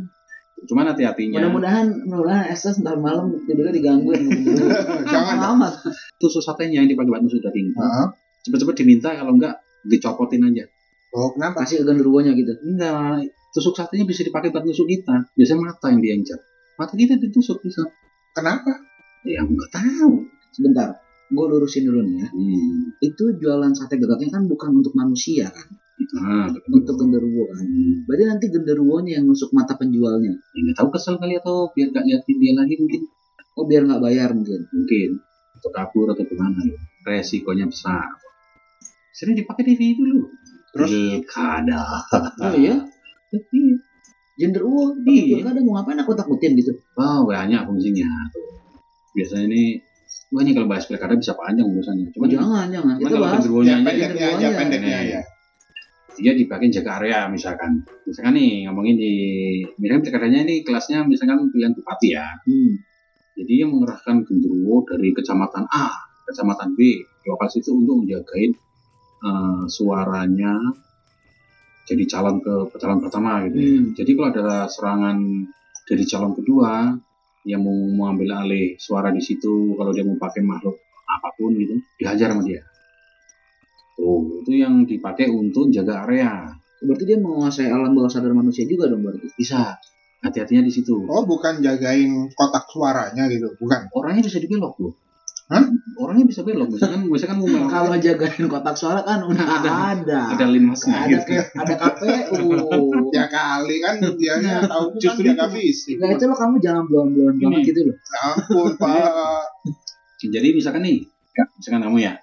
Cuman 0.64 0.96
hati-hatinya, 0.96 1.44
Mudah-mudahan, 1.44 2.08
mudah-mudahan 2.08 2.46
Estes 2.48 2.80
ntar 2.80 2.96
malam 2.96 3.36
tidurnya 3.44 3.76
digangguin. 3.76 4.24
Jangan 5.12 5.36
dong. 5.44 5.60
amat. 5.60 5.74
tusuk 6.16 6.40
satenya 6.40 6.80
yang 6.80 6.88
dipakai 6.88 7.12
batu 7.12 7.28
sudah 7.28 7.52
tinggi. 7.52 7.76
Heeh. 7.76 8.08
Cepet-cepet 8.48 8.76
diminta, 8.80 9.12
kalau 9.12 9.36
enggak 9.36 9.60
dicopotin 9.84 10.48
aja. 10.48 10.64
Oh, 11.12 11.36
kenapa? 11.36 11.68
Kasih 11.68 11.84
ke 11.84 11.92
genderuwonya 11.92 12.32
gitu. 12.32 12.56
Enggak, 12.64 13.28
tusuk 13.52 13.76
satenya 13.76 14.08
bisa 14.08 14.24
dipakai 14.24 14.56
buat 14.56 14.64
nusuk 14.64 14.88
kita. 14.88 15.28
Biasanya 15.36 15.60
mata 15.60 15.92
yang 15.92 16.00
diincar. 16.00 16.40
Mata 16.80 16.94
kita 16.94 17.20
ditusuk 17.20 17.62
bisa. 17.62 17.86
Kenapa? 18.34 18.72
Ya 19.24 19.46
nggak 19.46 19.70
tahu. 19.72 20.26
Sebentar, 20.54 21.02
gue 21.30 21.46
lurusin 21.50 21.90
dulu 21.90 22.02
nih 22.06 22.16
ya. 22.22 22.28
Hmm. 22.30 22.94
Itu 23.02 23.34
jualan 23.38 23.74
sate 23.74 23.98
gagaknya 23.98 24.30
kan 24.30 24.44
bukan 24.46 24.84
untuk 24.84 24.94
manusia 24.94 25.50
kan, 25.50 25.68
Nah, 26.14 26.50
untuk 26.50 26.94
genderuwo 26.98 27.50
kan. 27.50 27.66
Hmm. 27.66 28.06
Berarti 28.06 28.24
nanti 28.30 28.46
genderuwonya 28.54 29.22
yang 29.22 29.26
nusuk 29.30 29.50
mata 29.54 29.74
penjualnya. 29.78 30.34
Ya, 30.34 30.60
nggak 30.62 30.78
tahu 30.78 30.90
kesel 30.94 31.18
kali 31.18 31.42
atau 31.42 31.74
biar 31.74 31.90
nggak 31.90 32.06
liatin 32.06 32.38
dia 32.38 32.54
lagi 32.54 32.76
mungkin. 32.78 33.02
Oh 33.54 33.66
biar 33.70 33.86
nggak 33.86 34.02
bayar 34.02 34.30
mungkin. 34.34 34.66
mungkin 34.74 35.22
atau 35.64 35.72
kabur 35.72 36.12
atau 36.12 36.28
gimana 36.28 36.60
ya. 36.60 36.76
resikonya 37.08 37.72
besar 37.72 38.20
sering 39.16 39.40
dipakai 39.40 39.64
di 39.64 39.74
video 39.80 40.04
dulu 40.04 40.28
Terus? 40.76 40.90
pilkada 40.92 42.04
Oh 42.44 42.52
iya? 42.58 42.84
Tapi 43.32 43.60
genderuwo 44.36 44.98
di 45.00 45.16
Iya. 45.30 45.42
pilkada 45.42 45.60
mau 45.62 45.78
ngapain 45.78 46.00
aku 46.00 46.12
takutin 46.14 46.52
gitu. 46.56 46.74
oh 46.96 47.20
banyak 47.24 47.62
fungsinya 47.62 48.10
tuh 48.30 48.46
biasanya 49.14 49.46
ini 49.48 49.64
banyak 50.30 50.54
kalau 50.54 50.68
bahas 50.68 50.86
pilkada 50.86 51.14
bisa 51.14 51.34
panjang 51.34 51.64
urusannya 51.64 52.10
cuma 52.10 52.26
jangan 52.26 52.66
jangan. 52.68 52.94
Kita 52.98 53.16
bahas 53.16 53.38
genderuwonya 53.40 53.70
Ya, 53.70 53.78
aja 53.78 53.86
pendeknya 53.86 54.28
aja, 54.34 54.48
pendeknya 54.52 54.90
Nah, 54.90 55.02
aja. 55.04 55.20
dia 56.14 56.32
dipakai 56.32 56.70
jaga 56.70 56.92
area 57.00 57.26
misalkan 57.28 57.72
misalkan 58.04 58.34
nih 58.34 58.66
ngomongin 58.66 58.96
di 58.96 59.14
misalkan 59.76 60.02
pilkadanya 60.04 60.40
ini 60.44 60.62
kelasnya 60.62 61.02
misalkan 61.04 61.50
pilihan 61.50 61.74
bupati 61.74 62.10
ya 62.12 62.26
Hmm. 62.46 62.74
Jadi 63.34 63.54
yang 63.60 63.74
mengerahkan 63.74 64.22
genderuwo 64.22 64.86
dari 64.86 65.10
kecamatan 65.10 65.66
A, 65.68 65.90
kecamatan 66.24 66.78
B, 66.78 67.02
lokal 67.26 67.50
situ 67.50 67.74
untuk 67.74 68.06
menjagain 68.06 68.54
eh, 69.20 69.64
suaranya 69.68 70.54
jadi 71.84 72.04
calon 72.08 72.40
ke 72.40 72.54
calon 72.80 73.00
pertama 73.04 73.44
gitu. 73.48 73.58
ya. 73.60 73.68
Hmm. 73.68 73.86
Jadi 73.96 74.12
kalau 74.16 74.30
ada 74.32 74.48
serangan 74.72 75.18
dari 75.84 76.04
calon 76.08 76.34
kedua 76.36 76.72
yang 77.44 77.60
mau 77.60 77.76
mengambil 77.76 78.40
alih 78.44 78.80
suara 78.80 79.12
di 79.12 79.20
situ, 79.20 79.76
kalau 79.76 79.92
dia 79.92 80.08
mau 80.08 80.16
pakai 80.16 80.40
makhluk 80.40 80.80
apa 81.04 81.30
pun 81.36 81.52
gitu, 81.60 81.76
dihajar 82.00 82.32
sama 82.32 82.44
dia. 82.48 82.64
Tuh, 83.94 84.42
itu 84.42 84.64
yang 84.64 84.88
dipakai 84.88 85.30
untuk 85.30 85.70
jaga 85.70 86.08
area. 86.08 86.50
Berarti 86.84 87.04
dia 87.04 87.20
menguasai 87.20 87.70
alam 87.70 87.94
bawah 87.94 88.10
sadar 88.10 88.34
manusia 88.34 88.66
juga 88.66 88.90
dong 88.90 89.06
berarti. 89.06 89.30
Bisa. 89.36 89.78
Hati-hatinya 90.24 90.64
di 90.64 90.72
situ. 90.72 91.04
Oh, 91.04 91.28
bukan 91.28 91.60
jagain 91.60 92.32
kotak 92.32 92.64
suaranya 92.72 93.28
gitu, 93.28 93.60
bukan. 93.60 93.92
Orangnya 93.92 94.24
bisa 94.24 94.40
dibelok 94.40 94.80
loh. 94.80 94.96
Hah? 95.54 95.64
Orangnya 96.02 96.26
bisa 96.26 96.42
belok. 96.42 96.74
Misalkan, 96.74 97.06
misalkan 97.06 97.38
mau 97.38 97.70
Kalau 97.70 97.94
jagain 98.02 98.46
kotak 98.50 98.74
suara 98.74 99.06
kan 99.06 99.22
udah 99.22 99.46
Ada. 99.46 99.72
ada. 99.94 100.22
ada 100.34 100.46
linmasnya 100.50 101.06
ada 101.06 101.22
gitu. 101.22 101.30
ke, 101.30 101.38
ada 101.54 101.74
KPU. 101.78 102.42
Ya 103.14 103.30
kali 103.30 103.78
kan 103.78 104.02
dia 104.18 104.42
Nah, 104.42 104.66
tahu 104.66 104.98
kan 104.98 104.98
justru 104.98 105.30
jaga 105.30 105.46
fisik. 105.54 106.02
Nah 106.02 106.10
itu 106.18 106.26
lo 106.26 106.34
kamu 106.34 106.58
jangan 106.58 106.84
belum-belum 106.90 107.38
banget 107.38 107.62
gitu 107.70 107.80
loh. 107.86 107.96
Ya 108.02 108.20
ampun, 108.34 108.74
Pak. 108.82 109.46
Jadi 110.24 110.48
misalkan 110.58 110.82
nih, 110.82 111.06
ya, 111.38 111.44
misalkan 111.54 111.82
kamu 111.86 111.98
ya, 112.02 112.14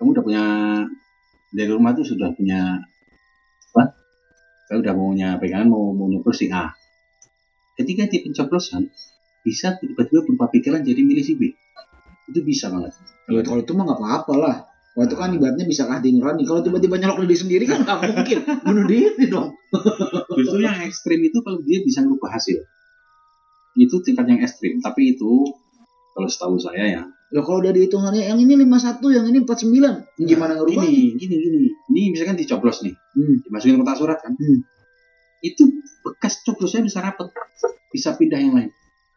kamu 0.00 0.08
udah 0.16 0.24
punya 0.24 0.44
dari 1.52 1.68
rumah 1.68 1.92
tuh 1.92 2.06
sudah 2.08 2.32
punya 2.32 2.80
apa? 3.76 3.84
Saya 4.64 4.80
udah 4.80 4.92
mau 4.96 5.12
punya 5.12 5.36
pegangan 5.36 5.68
mau 5.68 5.92
mau 5.92 6.08
nyoblos 6.08 6.40
si 6.40 6.48
A. 6.48 6.72
Ketika 7.76 8.08
di 8.08 8.24
pencoblosan 8.24 8.88
bisa 9.44 9.76
tiba-tiba 9.76 10.24
berubah 10.24 10.48
pikiran 10.48 10.80
jadi 10.80 11.02
milih 11.04 11.24
si 11.26 11.36
B. 11.36 11.52
itu 12.32 12.40
bisa 12.40 12.72
banget 12.72 12.96
Ya, 13.28 13.40
kalau 13.46 13.60
itu 13.62 13.72
mah 13.72 13.86
nggak 13.86 14.00
apa-apa 14.02 14.34
lah. 14.34 14.56
Kalau 14.92 15.04
itu 15.08 15.16
kan 15.16 15.30
ibaratnya 15.32 15.64
bisa 15.64 15.88
di 16.04 16.10
nurani. 16.12 16.44
Kalau 16.44 16.60
tiba-tiba 16.60 17.00
nyolok 17.00 17.24
diri 17.24 17.36
sendiri 17.38 17.64
kan 17.64 17.80
nggak 17.86 18.12
mungkin. 18.12 18.38
Bunuh 18.66 18.84
diri 18.84 19.24
dong. 19.30 19.56
justru 20.36 20.60
yang 20.60 20.84
ekstrim 20.84 21.20
itu 21.22 21.38
kalau 21.40 21.64
dia 21.64 21.80
bisa 21.80 22.04
merubah 22.04 22.36
hasil 22.36 22.60
itu 23.72 23.96
tingkat 24.04 24.28
yang 24.28 24.40
ekstrim 24.44 24.84
tapi 24.84 25.16
itu 25.16 25.48
kalau 26.12 26.28
setahu 26.28 26.56
saya 26.60 26.84
ya 26.88 27.02
Loh 27.32 27.40
kalau 27.40 27.64
udah 27.64 27.72
dihitungannya 27.72 28.28
yang 28.28 28.36
ini 28.36 28.60
51, 28.60 29.00
yang 29.08 29.24
ini 29.24 29.40
49. 29.48 30.20
Gimana 30.20 30.52
ngerubah? 30.52 30.84
gini 30.84 31.16
gini 31.16 31.34
gini 31.40 31.60
ini 31.88 32.12
misalkan 32.12 32.36
dicoblos 32.36 32.84
nih 32.84 32.92
Hmm. 33.16 33.40
dimasukin 33.44 33.80
kotak 33.80 33.96
surat 33.96 34.18
kan 34.20 34.36
Hmm. 34.36 34.60
itu 35.40 35.64
bekas 36.04 36.44
coblosnya 36.44 36.84
bisa 36.84 37.00
rapet 37.00 37.32
bisa 37.88 38.12
pindah 38.20 38.36
yang 38.36 38.52
lain 38.56 38.70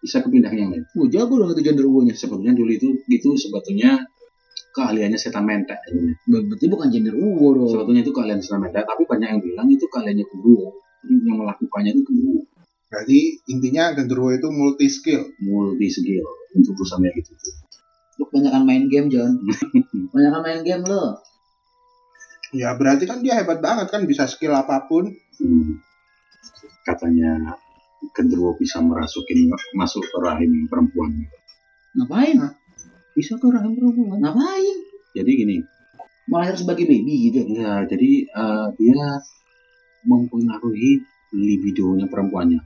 bisa 0.05 0.21
kepindah 0.21 0.53
yang 0.53 0.69
lain 0.69 0.85
Gue 0.93 1.09
jago 1.09 1.33
dong 1.41 1.49
itu 1.57 1.65
genderuwonya. 1.65 2.13
sebetulnya 2.13 2.53
dulu 2.53 2.69
itu 2.69 2.89
itu 3.09 3.29
sebetulnya 3.33 4.05
keahliannya 4.75 5.15
setan 5.15 5.47
mentek 5.47 5.79
ini. 5.89 6.13
Berarti 6.27 6.67
bukan 6.67 6.87
genderuwo 6.93 7.47
dong. 7.57 7.67
sebetulnya 7.73 8.05
itu 8.05 8.11
keahlian 8.13 8.39
setan 8.39 8.61
mentek 8.61 8.85
tapi 8.85 9.03
banyak 9.09 9.27
yang 9.33 9.41
bilang 9.41 9.67
itu 9.67 9.85
keahliannya 9.89 10.25
jadi 10.25 11.15
yang 11.25 11.37
melakukannya 11.41 11.91
itu 11.97 12.03
kedua 12.05 12.41
Berarti 12.85 13.19
intinya 13.49 13.91
genderuwo 13.97 14.29
itu 14.31 14.47
multi 14.53 14.87
skill. 14.87 15.25
multi 15.41 15.89
skill 15.89 16.23
untuk 16.53 16.77
urusannya 16.77 17.09
gitu 17.17 17.33
Lu 18.15 18.23
kebanyakan 18.31 18.63
main 18.63 18.87
game, 18.87 19.11
John. 19.11 19.43
Kebanyakan 20.15 20.39
main 20.39 20.61
game 20.63 20.87
lo. 20.87 21.19
Ya 22.55 22.71
berarti 22.71 23.03
kan 23.03 23.19
dia 23.19 23.35
hebat 23.35 23.59
banget 23.59 23.91
kan 23.91 24.07
bisa 24.07 24.23
skill 24.23 24.55
apa 24.55 24.87
pun. 24.87 25.11
Hmm. 25.35 25.83
katanya 26.85 27.57
genderuwo 28.11 28.55
bisa 28.55 28.79
merasukin 28.79 29.47
masuk 29.73 30.03
ke 30.03 30.17
rahim 30.19 30.67
perempuan 30.67 31.11
Ngapain? 31.95 32.37
bisa 33.15 33.35
ke 33.35 33.47
rahim 33.47 33.71
perempuan 33.73 34.19
Ngapain? 34.19 34.77
jadi 35.15 35.31
gini 35.31 35.57
Melahir 36.25 36.57
sebagai 36.57 36.89
baby 36.89 37.29
gitu. 37.29 37.45
ya 37.53 37.85
jadi 37.85 38.11
eh, 38.25 38.67
dia 38.75 39.21
mempengaruhi 40.03 41.01
libidonya 41.31 42.05
perempuannya 42.05 42.61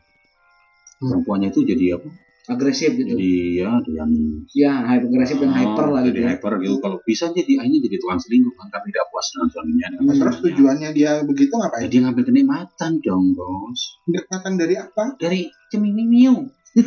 Hmm. 0.99 1.15
perempuannya 1.15 1.47
itu 1.47 1.63
jadi 1.63 1.95
apa 1.95 2.11
Agresif 2.49 2.91
gitu. 2.91 3.13
jadi 3.13 3.29
ya 3.55 3.69
dia 3.79 4.03
Ya, 4.49 4.71
hyper 4.83 5.05
agresif 5.07 5.37
dan 5.37 5.51
hyper 5.51 5.85
lah 5.87 6.01
gitu. 6.01 6.07
jadi 6.09 6.19
ya. 6.19 6.25
hyper 6.33 6.51
gitu 6.57 6.75
kalau 6.79 6.97
bisa 6.99 7.29
jadi 7.29 7.51
akhirnya 7.55 7.79
jadi 7.79 7.95
tukang 7.97 8.17
selingkuh 8.17 8.51
kan 8.51 8.65
karena 8.67 8.85
tidak 8.89 9.03
puas 9.07 9.25
dengan 9.29 9.47
suaminya 9.47 9.85
dengan 9.87 10.01
Hmm. 10.01 10.19
Terus 10.19 10.35
tujuannya 10.41 10.89
dia 10.91 11.11
begitu 11.21 11.49
Ya, 11.49 11.57
ngapain? 11.59 11.87
dia 11.87 11.99
ngambil 12.01 12.23
kenikmatan 12.25 12.91
dong 12.99 13.23
bos 13.31 13.79
Kedekatan 14.03 14.51
dari 14.55 14.73
apa? 14.75 15.03
dari 15.15 15.39
cemimiu 15.69 16.35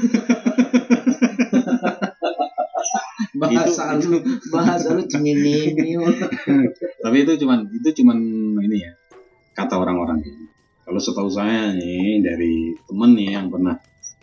Bahasa 3.33 3.97
lu, 3.97 4.21
bahasa 4.50 4.92
lu 4.92 5.02
cengini 5.04 5.73
tapi 7.02 7.16
itu 7.19 7.33
cuman 7.38 7.64
itu 7.66 7.88
cuman 7.99 8.16
ini 8.61 8.76
ya 8.78 8.92
kata 9.52 9.76
orang-orang 9.76 10.21
ya. 10.21 10.31
kalau 10.83 10.99
setahu 10.99 11.26
saya 11.26 11.73
nih 11.73 12.21
dari 12.21 12.73
temen 12.85 13.11
nih 13.12 13.28
yang 13.33 13.47
pernah 13.49 13.73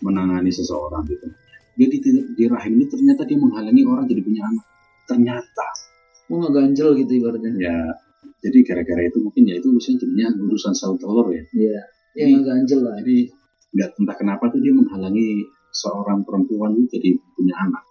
menangani 0.02 0.50
seseorang 0.50 1.04
gitu 1.06 1.28
dia 1.76 1.88
di, 1.88 1.98
di 2.36 2.46
rahim 2.46 2.76
ini 2.76 2.86
ternyata 2.88 3.24
dia 3.24 3.40
menghalangi 3.40 3.84
orang 3.88 4.06
jadi 4.06 4.22
punya 4.22 4.42
anak 4.46 4.66
ternyata 5.06 5.68
Mau 6.30 6.46
ngeganjel 6.46 6.94
gitu 7.02 7.12
ibaratnya. 7.18 7.50
ya 7.58 7.78
jadi 8.40 8.58
gara-gara 8.62 9.02
itu 9.02 9.18
mungkin 9.18 9.44
ya 9.50 9.58
itu 9.58 9.68
urusan 9.74 9.98
jadinya 9.98 10.30
urusan 10.38 10.74
sel 10.78 10.94
telur 11.02 11.26
ya 11.34 11.42
Iya. 11.52 11.82
Ya 12.14 12.26
ngeganjel 12.30 12.80
lah. 12.86 13.00
jadi 13.02 13.34
nggak 13.70 13.90
entah 13.98 14.18
kenapa 14.18 14.44
tuh 14.50 14.62
dia 14.62 14.70
menghalangi 14.70 15.46
seorang 15.70 16.22
perempuan 16.26 16.78
itu 16.78 16.86
jadi 16.94 17.10
punya 17.34 17.56
anak 17.58 17.82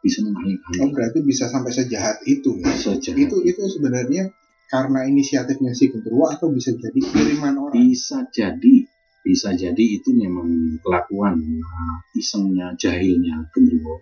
bisa 0.00 0.20
menghalangi 0.20 0.56
Oh 0.60 0.88
anak 0.88 0.92
berarti 0.92 1.18
bisa 1.24 1.44
sampai 1.46 1.72
sejahat 1.72 2.20
itu. 2.24 2.56
ya? 2.60 2.72
saja 2.72 3.10
Itu 3.16 3.40
itu 3.40 3.60
sebenarnya 3.64 4.28
karena 4.68 5.08
inisiatifnya 5.08 5.72
si 5.72 5.88
genderuwo 5.88 6.28
atau 6.28 6.52
bisa 6.52 6.70
jadi 6.72 7.00
kiriman 7.00 7.56
orang. 7.58 7.74
bisa 7.80 8.28
jadi 8.28 8.84
bisa 9.20 9.52
jadi 9.52 9.84
itu 9.84 10.16
memang 10.16 10.80
kelakuan 10.80 11.36
nah, 11.40 11.96
isengnya 12.16 12.72
jahilnya 12.76 13.48
genderuwo 13.52 14.00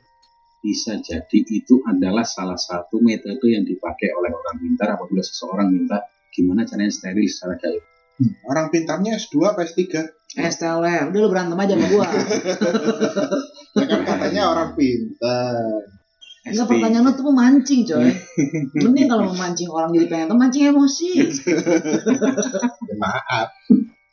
bisa 0.59 0.99
jadi 0.99 1.39
itu 1.49 1.83
adalah 1.87 2.27
salah 2.27 2.59
satu 2.59 2.99
metode 3.03 3.47
yang 3.47 3.63
dipakai 3.63 4.11
oleh 4.15 4.31
orang 4.31 4.57
pintar 4.59 4.95
apabila 4.95 5.23
seseorang 5.23 5.71
minta 5.71 6.03
gimana 6.35 6.67
caranya 6.67 6.91
steril 6.91 7.27
secara 7.27 7.59
gaib 7.59 7.83
Orang 8.51 8.75
pintarnya 8.75 9.15
S2 9.15 9.47
apa 9.47 9.63
S3? 9.63 9.79
Esteller, 10.43 11.07
udah 11.07 11.21
lu 11.23 11.29
berantem 11.31 11.55
aja 11.55 11.75
sama 11.79 11.87
gua. 11.87 12.09
Ya 13.79 13.87
kan 13.87 14.03
katanya 14.03 14.43
orang 14.51 14.75
pintar. 14.75 15.87
Enggak 16.43 16.67
pertanyaan 16.67 17.05
lu 17.07 17.13
tuh 17.15 17.27
memancing 17.31 17.87
coy. 17.87 18.11
Mending 18.83 19.07
kalau 19.07 19.31
memancing 19.31 19.71
orang 19.71 19.95
jadi 19.95 20.07
pengen 20.11 20.27
tuh 20.35 20.39
mancing 20.41 20.65
emosi. 20.75 21.11
Ya, 22.89 22.95
maaf. 22.99 23.49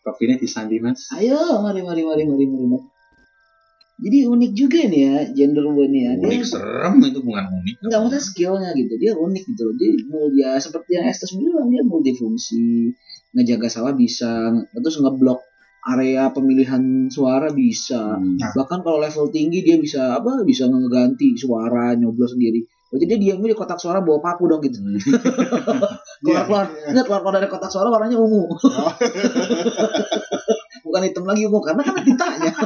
Kopinya 0.06 0.38
disandi 0.38 0.78
mas 0.78 1.10
Ayo, 1.18 1.58
mari 1.66 1.82
mari 1.82 2.06
mari 2.06 2.24
mari 2.30 2.46
mari. 2.46 2.86
Jadi 3.96 4.28
unik 4.28 4.52
juga 4.52 4.80
nih 4.92 5.02
ya 5.08 5.16
gender 5.32 5.66
ini 5.72 6.00
ya. 6.04 6.12
Dia 6.20 6.28
unik 6.28 6.44
serem 6.44 6.96
itu 7.00 7.20
bukan 7.24 7.46
unik 7.48 7.76
enggak 7.80 8.00
maksudnya 8.04 8.22
skillnya 8.22 8.70
gitu. 8.76 8.94
Dia 9.00 9.12
unik 9.16 9.44
gitu. 9.56 9.66
Dia 9.80 9.90
mau 10.12 10.28
dia 10.30 10.50
seperti 10.60 11.00
yang 11.00 11.08
Estes 11.08 11.32
bilang 11.32 11.72
dia 11.72 11.82
multifungsi, 11.82 12.92
ngejaga 13.34 13.68
sawah 13.72 13.96
bisa, 13.96 14.52
terus 14.68 15.00
ngeblok 15.00 15.42
area 15.86 16.34
pemilihan 16.34 16.82
suara 17.14 17.54
bisa. 17.54 18.18
Hmm. 18.18 18.42
Bahkan 18.42 18.82
kalau 18.82 18.98
level 18.98 19.30
tinggi 19.30 19.62
dia 19.62 19.78
bisa 19.78 20.18
apa? 20.18 20.42
Bisa 20.42 20.66
ngeganti 20.66 21.38
suara, 21.38 21.94
nyoblos 21.94 22.34
sendiri. 22.34 22.66
Berarti 22.90 23.06
dia 23.06 23.18
diamnya 23.20 23.54
di 23.54 23.58
kotak 23.58 23.78
suara 23.78 24.02
bawa 24.02 24.18
paku 24.22 24.44
dong 24.50 24.62
gitu. 24.66 24.82
Iya. 26.26 26.48
Keluar 26.48 26.48
keluar, 26.48 26.66
enggak 26.90 27.06
keluar 27.06 27.22
keluar 27.22 27.36
dari 27.38 27.50
kotak 27.52 27.70
suara 27.70 27.88
warnanya 27.92 28.18
ungu. 28.18 28.50
Bukan 30.88 31.02
hitam 31.06 31.26
lagi 31.28 31.46
ungu 31.46 31.60
karena 31.62 31.82
kan 31.86 32.02
ditanya. 32.02 32.52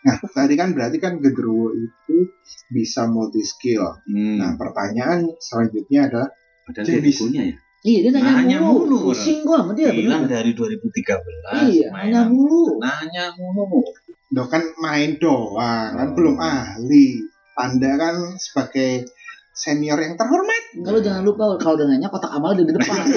Nah, 0.00 0.16
tadi 0.32 0.56
kan 0.56 0.72
berarti 0.72 0.96
kan 0.96 1.20
genderuwo 1.20 1.76
itu 1.76 2.32
bisa 2.72 3.04
multi 3.04 3.44
skill. 3.44 4.00
Hmm. 4.08 4.40
Nah, 4.40 4.56
pertanyaan 4.56 5.28
selanjutnya 5.36 6.08
adalah 6.08 6.28
padahal 6.64 6.88
jenis- 6.88 7.20
ya 7.36 7.52
Iya 7.80 7.98
dia 8.04 8.10
nanya, 8.12 8.32
Nanya 8.36 8.58
mulu. 8.60 8.84
mulu, 8.84 9.16
Pusing 9.16 9.40
gua 9.40 9.64
sama 9.64 9.72
dia 9.72 9.88
bilang 9.88 10.28
bener. 10.28 10.44
dari 10.44 10.52
2013 10.52 11.72
Iya, 11.72 11.88
nanya 11.90 12.20
mulu. 12.28 12.76
nanya 12.76 13.32
mulu 13.32 13.80
Lo 14.30 14.44
kan 14.46 14.62
main 14.78 15.16
doang, 15.16 15.90
kan 15.96 16.08
Oh. 16.08 16.14
belum 16.14 16.36
ahli. 16.36 17.24
Anda 17.56 17.96
kan 17.96 18.14
sebagai 18.36 19.08
senior 19.50 19.96
yang 19.96 20.14
terhormat. 20.14 20.76
Kalau 20.76 21.00
jangan 21.00 21.24
lupa 21.24 21.56
kalau 21.56 21.74
udah 21.74 21.88
nanya 21.88 22.08
kotak 22.08 22.30
amal 22.30 22.52
di 22.52 22.62
depan. 22.62 23.00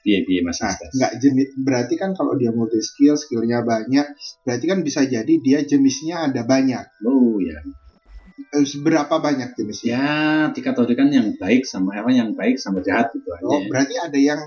iya 0.00 0.18
iya 0.24 0.40
mas 0.40 0.58
Nah, 0.58 0.72
nggak 0.72 1.12
jenis 1.20 1.48
berarti 1.60 1.94
kan 1.94 2.16
kalau 2.16 2.32
dia 2.34 2.48
multi 2.50 2.80
skill, 2.80 3.14
skillnya 3.14 3.60
banyak, 3.60 4.06
berarti 4.42 4.64
kan 4.64 4.80
bisa 4.80 5.04
jadi 5.04 5.32
dia 5.38 5.60
jenisnya 5.62 6.32
ada 6.32 6.42
banyak. 6.42 6.84
oh 7.04 7.36
ya 7.38 7.60
Eh, 8.50 8.64
Berapa 8.80 9.14
banyak 9.18 9.52
jenisnya? 9.52 9.88
ya 9.92 10.08
dikategorikan 10.50 11.08
yang 11.08 11.28
baik 11.34 11.62
sama 11.62 11.94
apa 11.94 12.10
yang 12.10 12.32
baik 12.32 12.56
sama 12.56 12.80
jahat 12.80 13.12
gitu 13.12 13.28
aja 13.28 13.44
Oh, 13.44 13.60
berarti 13.66 13.94
ada 13.96 14.16
yang 14.16 14.40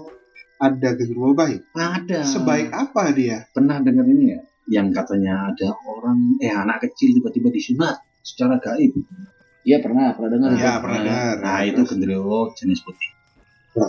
ada 0.57 0.89
genderuwo 0.93 1.33
baik. 1.33 1.61
ada 1.71 2.23
Sebaik 2.23 2.69
apa 2.69 3.11
dia? 3.11 3.45
pernah 3.49 3.77
dengar 3.79 4.03
ini 4.03 4.33
ya 4.33 4.39
yang 4.63 4.87
katanya 4.89 5.51
ada 5.51 5.75
orang 5.83 6.39
eh 6.39 6.47
anak 6.47 6.87
kecil 6.87 7.11
tiba-tiba 7.13 7.51
disunat 7.51 7.99
secara 8.19 8.57
gaib 8.57 8.95
Iya 9.63 9.79
pernah, 9.79 10.11
pernah 10.11 10.29
dengar. 10.35 10.49
Iya, 10.53 10.71
pernah 10.83 10.99
dengar. 11.03 11.35
nah 11.39 11.59
itu 11.61 11.81
genderuwo 11.83 12.51
jenis 12.51 12.79
putih 12.81 13.11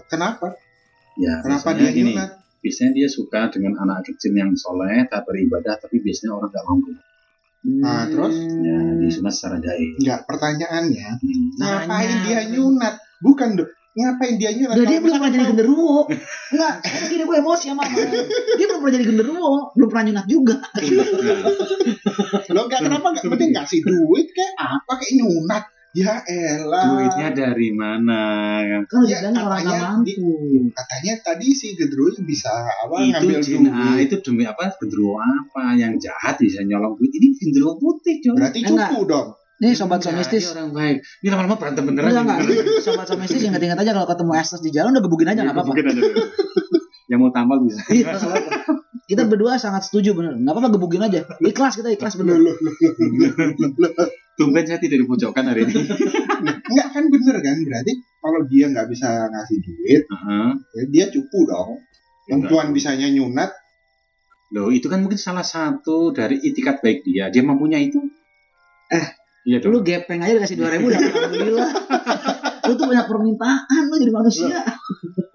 Kenapa? 0.08 0.54
ya 1.14 1.38
Kenapa 1.42 1.76
dia 1.76 1.90
gini 1.90 2.14
nyunat? 2.14 2.30
biasanya 2.58 2.90
dia 2.92 3.08
suka 3.08 3.52
dengan 3.52 3.76
anak 3.78 4.08
kecil 4.08 4.32
yang 4.32 4.50
soleh 4.56 5.04
tak 5.06 5.28
beribadah 5.28 5.76
tapi 5.76 6.00
biasanya 6.00 6.32
orang 6.34 6.48
nggak 6.50 6.64
mampu 6.66 6.90
Nah, 7.64 8.04
terus? 8.06 8.36
ya 8.60 8.76
disunat 9.00 9.32
secara 9.32 9.56
gaib 9.56 9.96
Enggak, 9.96 10.20
pertanyaannya, 10.24 11.08
Hmm. 11.16 11.46
ngapain 11.56 12.08
Nanya. 12.10 12.22
dia 12.22 12.40
nyunat? 12.46 12.94
Bukan 13.18 13.48
dong. 13.56 13.70
Ngapain 13.94 14.34
dia 14.36 14.50
nyunat? 14.50 14.76
Dia 14.76 14.98
belum 14.98 15.16
pernah 15.16 15.32
jadi 15.32 15.44
genderuwo. 15.48 16.04
Enggak, 16.50 16.72
sekarang 16.82 17.08
gini 17.08 17.22
gue 17.24 17.36
emosi 17.38 17.66
sama 17.66 17.84
Mama. 17.86 17.96
Dia 18.54 18.66
belum 18.66 18.80
pernah 18.80 18.94
jadi 18.94 19.06
genderuwo, 19.06 19.50
belum 19.72 19.88
pernah 19.88 20.04
nyunat 20.04 20.26
juga. 20.26 20.56
mau- 20.60 21.56
Lo 22.50 22.60
enggak 22.64 22.80
kenapa 22.82 23.06
enggak 23.10 23.24
penting 23.26 23.50
ngasih 23.52 23.80
duit 23.80 24.28
kayak 24.30 24.54
apa 24.56 24.92
kayak 24.94 25.12
nyunat? 25.16 25.64
Ya 25.94 26.26
elah. 26.26 26.90
duitnya 26.90 27.28
dari 27.30 27.70
mana 27.70 28.58
Kan 28.90 29.06
Ya, 29.06 29.22
udah 29.22 29.30
bilang 29.30 29.46
orang 29.46 29.62
katanya 29.62 29.78
mampu. 29.94 30.30
Katanya 30.74 31.12
tadi 31.22 31.46
si 31.54 31.78
genderuwo 31.78 32.10
bisa 32.26 32.50
apa 32.50 32.94
itu 32.98 33.14
ngambil 33.14 33.38
jin 33.38 33.62
ah, 33.70 33.94
duit. 33.94 34.10
itu 34.10 34.16
demi 34.26 34.42
apa 34.42 34.74
genderuwo 34.74 35.22
apa 35.22 35.78
yang 35.78 35.94
jahat 36.02 36.34
bisa 36.42 36.66
nyolong 36.66 36.98
duit 36.98 37.14
ini 37.14 37.38
genderuwo 37.38 37.78
putih 37.78 38.18
coy 38.18 38.34
Berarti 38.34 38.58
Enggak. 38.66 38.90
cupu 38.90 39.00
dong. 39.06 39.28
Nih 39.62 39.70
sobat 39.70 40.02
Enggak, 40.02 40.18
somistis. 40.18 40.50
orang 40.50 40.74
baik 40.74 40.96
ini 41.22 41.28
lama-lama 41.30 41.54
berantem 41.62 41.82
beneran 41.86 42.10
Enggak 42.10 42.24
enggak. 42.42 42.82
Sobat 42.82 43.06
somistis 43.06 43.40
ingat-ingat 43.46 43.78
aja 43.78 43.90
kalau 43.94 44.08
ketemu 44.10 44.32
Estes 44.34 44.60
di 44.66 44.70
jalan 44.74 44.90
udah 44.98 45.02
gebugin 45.06 45.30
aja 45.30 45.46
enggak 45.46 45.54
apa-apa. 45.54 45.70
Mungkin 45.78 45.86
aja 45.94 46.00
dulu. 46.02 46.22
Yang 47.14 47.22
mau 47.22 47.30
tampal 47.30 47.62
bisa. 47.62 47.80
Iya. 47.88 48.18
Kita 49.04 49.28
berdua 49.28 49.60
sangat 49.60 49.86
setuju 49.86 50.16
bener. 50.16 50.34
Nggak 50.34 50.52
apa-apa 50.56 50.68
gebukin 50.74 51.04
aja. 51.06 51.22
Ikhlas 51.38 51.78
kita 51.78 51.92
ikhlas 51.94 52.18
bener. 52.18 52.40
Loh, 52.40 52.56
loh, 52.58 52.74
loh. 53.78 53.92
Tumben 54.34 54.66
saya 54.66 54.82
tidak 54.82 55.06
dipojokkan 55.06 55.46
hari 55.46 55.70
ini. 55.70 55.86
Enggak 56.74 56.88
kan 56.90 57.04
bener 57.06 57.36
kan 57.38 57.56
berarti 57.62 57.92
kalau 58.18 58.40
dia 58.50 58.66
nggak 58.66 58.86
bisa 58.90 59.30
ngasih 59.30 59.58
duit 59.62 60.02
Heeh. 60.08 60.50
ya 60.74 60.82
dia 60.90 61.04
cupu 61.12 61.44
dong 61.46 61.78
yang 62.26 62.42
Enggak. 62.42 62.50
cuman 62.50 62.68
bisanya 62.74 63.06
nyunat 63.12 63.52
Loh, 64.54 64.70
itu 64.70 64.86
kan 64.86 65.02
mungkin 65.02 65.18
salah 65.18 65.42
satu 65.42 66.14
dari 66.14 66.38
itikat 66.38 66.78
baik 66.78 67.02
dia. 67.02 67.26
Dia 67.26 67.42
mampunya 67.42 67.74
itu. 67.74 67.98
Eh, 68.86 69.06
iya 69.50 69.58
dong. 69.58 69.74
Lu 69.74 69.78
gepeng 69.82 70.22
aja 70.22 70.30
dikasih 70.30 70.62
2000 70.62 70.78
ribu 70.78 70.86
alhamdulillah. 70.94 71.70
Lu 72.62 72.72
tuh 72.78 72.86
banyak 72.86 73.06
permintaan 73.10 73.82
lu 73.90 73.96
jadi 73.98 74.12
manusia. 74.14 74.62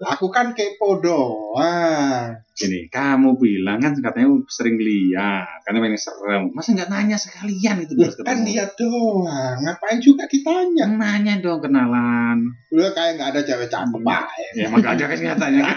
Aku 0.02 0.26
kan 0.28 0.52
kepo 0.52 0.96
doang 0.98 2.32
Gini, 2.52 2.88
kamu 2.88 3.36
bilang 3.36 3.80
kan 3.80 3.96
katanya 3.96 4.36
sering 4.46 4.76
lihat 4.76 5.64
karena 5.64 5.80
pengen 5.80 5.96
serem. 5.96 6.52
Masa 6.52 6.72
nggak 6.72 6.88
nanya 6.88 7.16
sekalian 7.16 7.80
itu 7.80 7.96
terus 7.96 8.20
kan 8.20 8.44
dia 8.44 8.68
doang 8.70 9.56
ngapain 9.56 9.96
juga 9.96 10.24
kitanya 10.24 10.84
Nanya 10.84 11.40
dong 11.40 11.60
kenalan. 11.60 12.36
lu 12.68 12.84
kayak 12.90 13.16
nggak 13.16 13.28
ada 13.32 13.40
cewek 13.42 13.64
cakep 13.66 13.96
Hmm. 13.96 14.12
aja 14.12 14.44
Ya 14.52 14.68
emang 14.68 14.80
gak 14.80 14.92
ada 14.96 15.04
kan 15.06 15.18
nyatanya. 15.18 15.64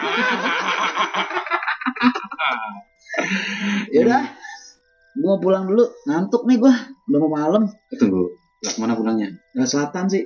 Ya 3.94 4.00
udah. 4.04 4.24
Gua 5.14 5.38
pulang 5.38 5.70
dulu, 5.70 5.86
ngantuk 6.10 6.50
nih 6.50 6.58
gua. 6.58 6.74
Udah 7.06 7.20
mau 7.22 7.32
malam. 7.32 7.64
Tunggu, 7.94 8.34
lah 8.64 8.72
ke 8.72 8.80
mana 8.80 8.94
pulangnya? 8.96 9.28
Ke 9.52 9.68
selatan 9.68 10.08
sih. 10.08 10.24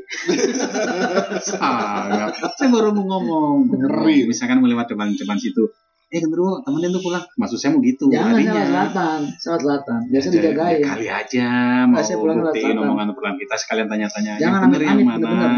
Salah. 1.50 2.30
Saya 2.54 2.70
baru 2.70 2.94
mau 2.94 3.18
ngomong. 3.18 3.74
Ngeri. 3.74 4.30
Misalkan 4.30 4.62
melewat 4.62 4.86
depan 4.88 5.10
depan 5.12 5.38
situ. 5.38 5.66
Eh, 6.08 6.24
gendero, 6.24 6.64
temenin 6.64 6.96
tuh 6.96 7.04
pulang. 7.04 7.20
Maksud 7.36 7.58
saya 7.60 7.76
mau 7.76 7.84
gitu. 7.84 8.08
Jangan 8.08 8.32
tadinya. 8.32 8.54
lewat 8.56 8.70
selatan, 8.72 9.20
lewat 9.28 9.60
selatan. 9.60 10.00
Biasa 10.08 10.28
dijagain. 10.32 10.80
ya 10.80 10.88
Kali 10.88 11.08
aja 11.12 11.48
mau 11.84 12.00
saya 12.00 12.16
pulang 12.16 12.38
lewat 12.40 12.54
buktiin 12.56 12.64
selatan. 12.72 12.88
omongan 12.88 13.08
pulang 13.12 13.36
kita 13.36 13.56
sekalian 13.60 13.88
tanya-tanya. 13.92 14.34
Jangan 14.40 14.48
yang 14.56 14.72
bener 14.72 14.82
yang 14.86 15.00
mana? 15.04 15.18
bener-bener. 15.20 15.52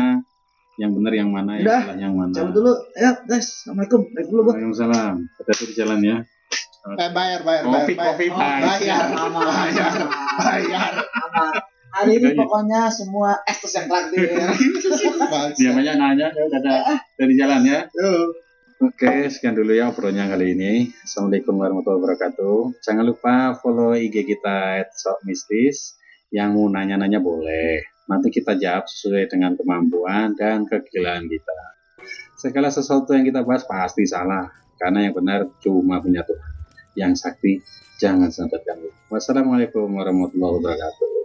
Yang 0.79 0.91
bener 0.95 1.13
yang 1.13 1.29
mana? 1.29 1.51
Yang 1.53 1.65
Udah, 1.67 1.81
salah 1.85 1.99
yang 2.01 2.13
mana? 2.17 2.33
Cabut 2.33 2.53
dulu. 2.55 2.73
Ya, 2.97 3.11
guys. 3.21 3.47
Assalamualaikum. 3.51 4.01
Baik 4.09 4.27
dulu 4.31 4.39
gua. 4.41 4.53
Waalaikumsalam. 4.55 5.13
Hati-hati 5.37 5.63
di 5.67 5.73
jalan 5.77 5.99
ya. 6.01 6.17
eh 6.89 7.11
bayar 7.11 7.43
bayar 7.43 7.63
Kopi, 7.67 7.93
bayar, 7.93 8.15
kopi, 8.15 8.25
bayar. 8.31 8.39
Pak. 8.39 8.79
bayar 8.79 9.03
Aman. 9.19 9.43
bayar 9.45 9.93
bayar 10.39 10.93
Aman. 11.27 11.53
Hari 11.89 12.21
ini 12.21 12.37
pokoknya 12.37 12.93
semua 12.93 13.41
estes 13.49 13.73
yang 13.73 13.89
traktir. 13.89 14.29
Dia 15.57 15.71
banyak 15.73 15.95
nanya, 15.97 16.27
ya 16.29 16.43
udah 16.45 16.59
ada 16.61 16.75
dari 17.17 17.33
jalan 17.33 17.61
ya. 17.65 17.79
Oke, 18.79 19.27
sekian 19.27 19.59
dulu 19.59 19.75
ya 19.75 19.91
obrolannya 19.91 20.31
kali 20.31 20.55
ini. 20.55 20.73
Assalamualaikum 21.03 21.57
warahmatullahi 21.59 21.99
wabarakatuh. 21.99 22.79
Jangan 22.79 23.03
lupa 23.03 23.57
follow 23.59 23.91
IG 23.97 24.23
kita 24.23 24.87
@sokmistis. 24.95 25.99
Yang 26.29 26.49
mau 26.55 26.69
nanya-nanya 26.69 27.19
boleh. 27.19 27.83
Nanti 28.07 28.29
kita 28.29 28.55
jawab 28.55 28.85
sesuai 28.87 29.27
dengan 29.27 29.57
kemampuan 29.57 30.37
dan 30.37 30.69
kegilaan 30.69 31.25
kita. 31.27 31.59
Segala 32.39 32.71
sesuatu 32.71 33.11
yang 33.11 33.27
kita 33.27 33.43
bahas 33.43 33.67
pasti 33.67 34.07
salah, 34.07 34.47
karena 34.79 35.09
yang 35.09 35.13
benar 35.17 35.51
cuma 35.59 35.99
punya 35.99 36.23
Tuhan. 36.23 36.51
Yang 36.95 37.13
sakti 37.19 37.59
jangan 37.99 38.31
sampai 38.31 38.63
ganggu. 38.63 38.93
Wassalamualaikum 39.11 39.91
warahmatullahi 39.91 40.53
wabarakatuh. 40.55 41.18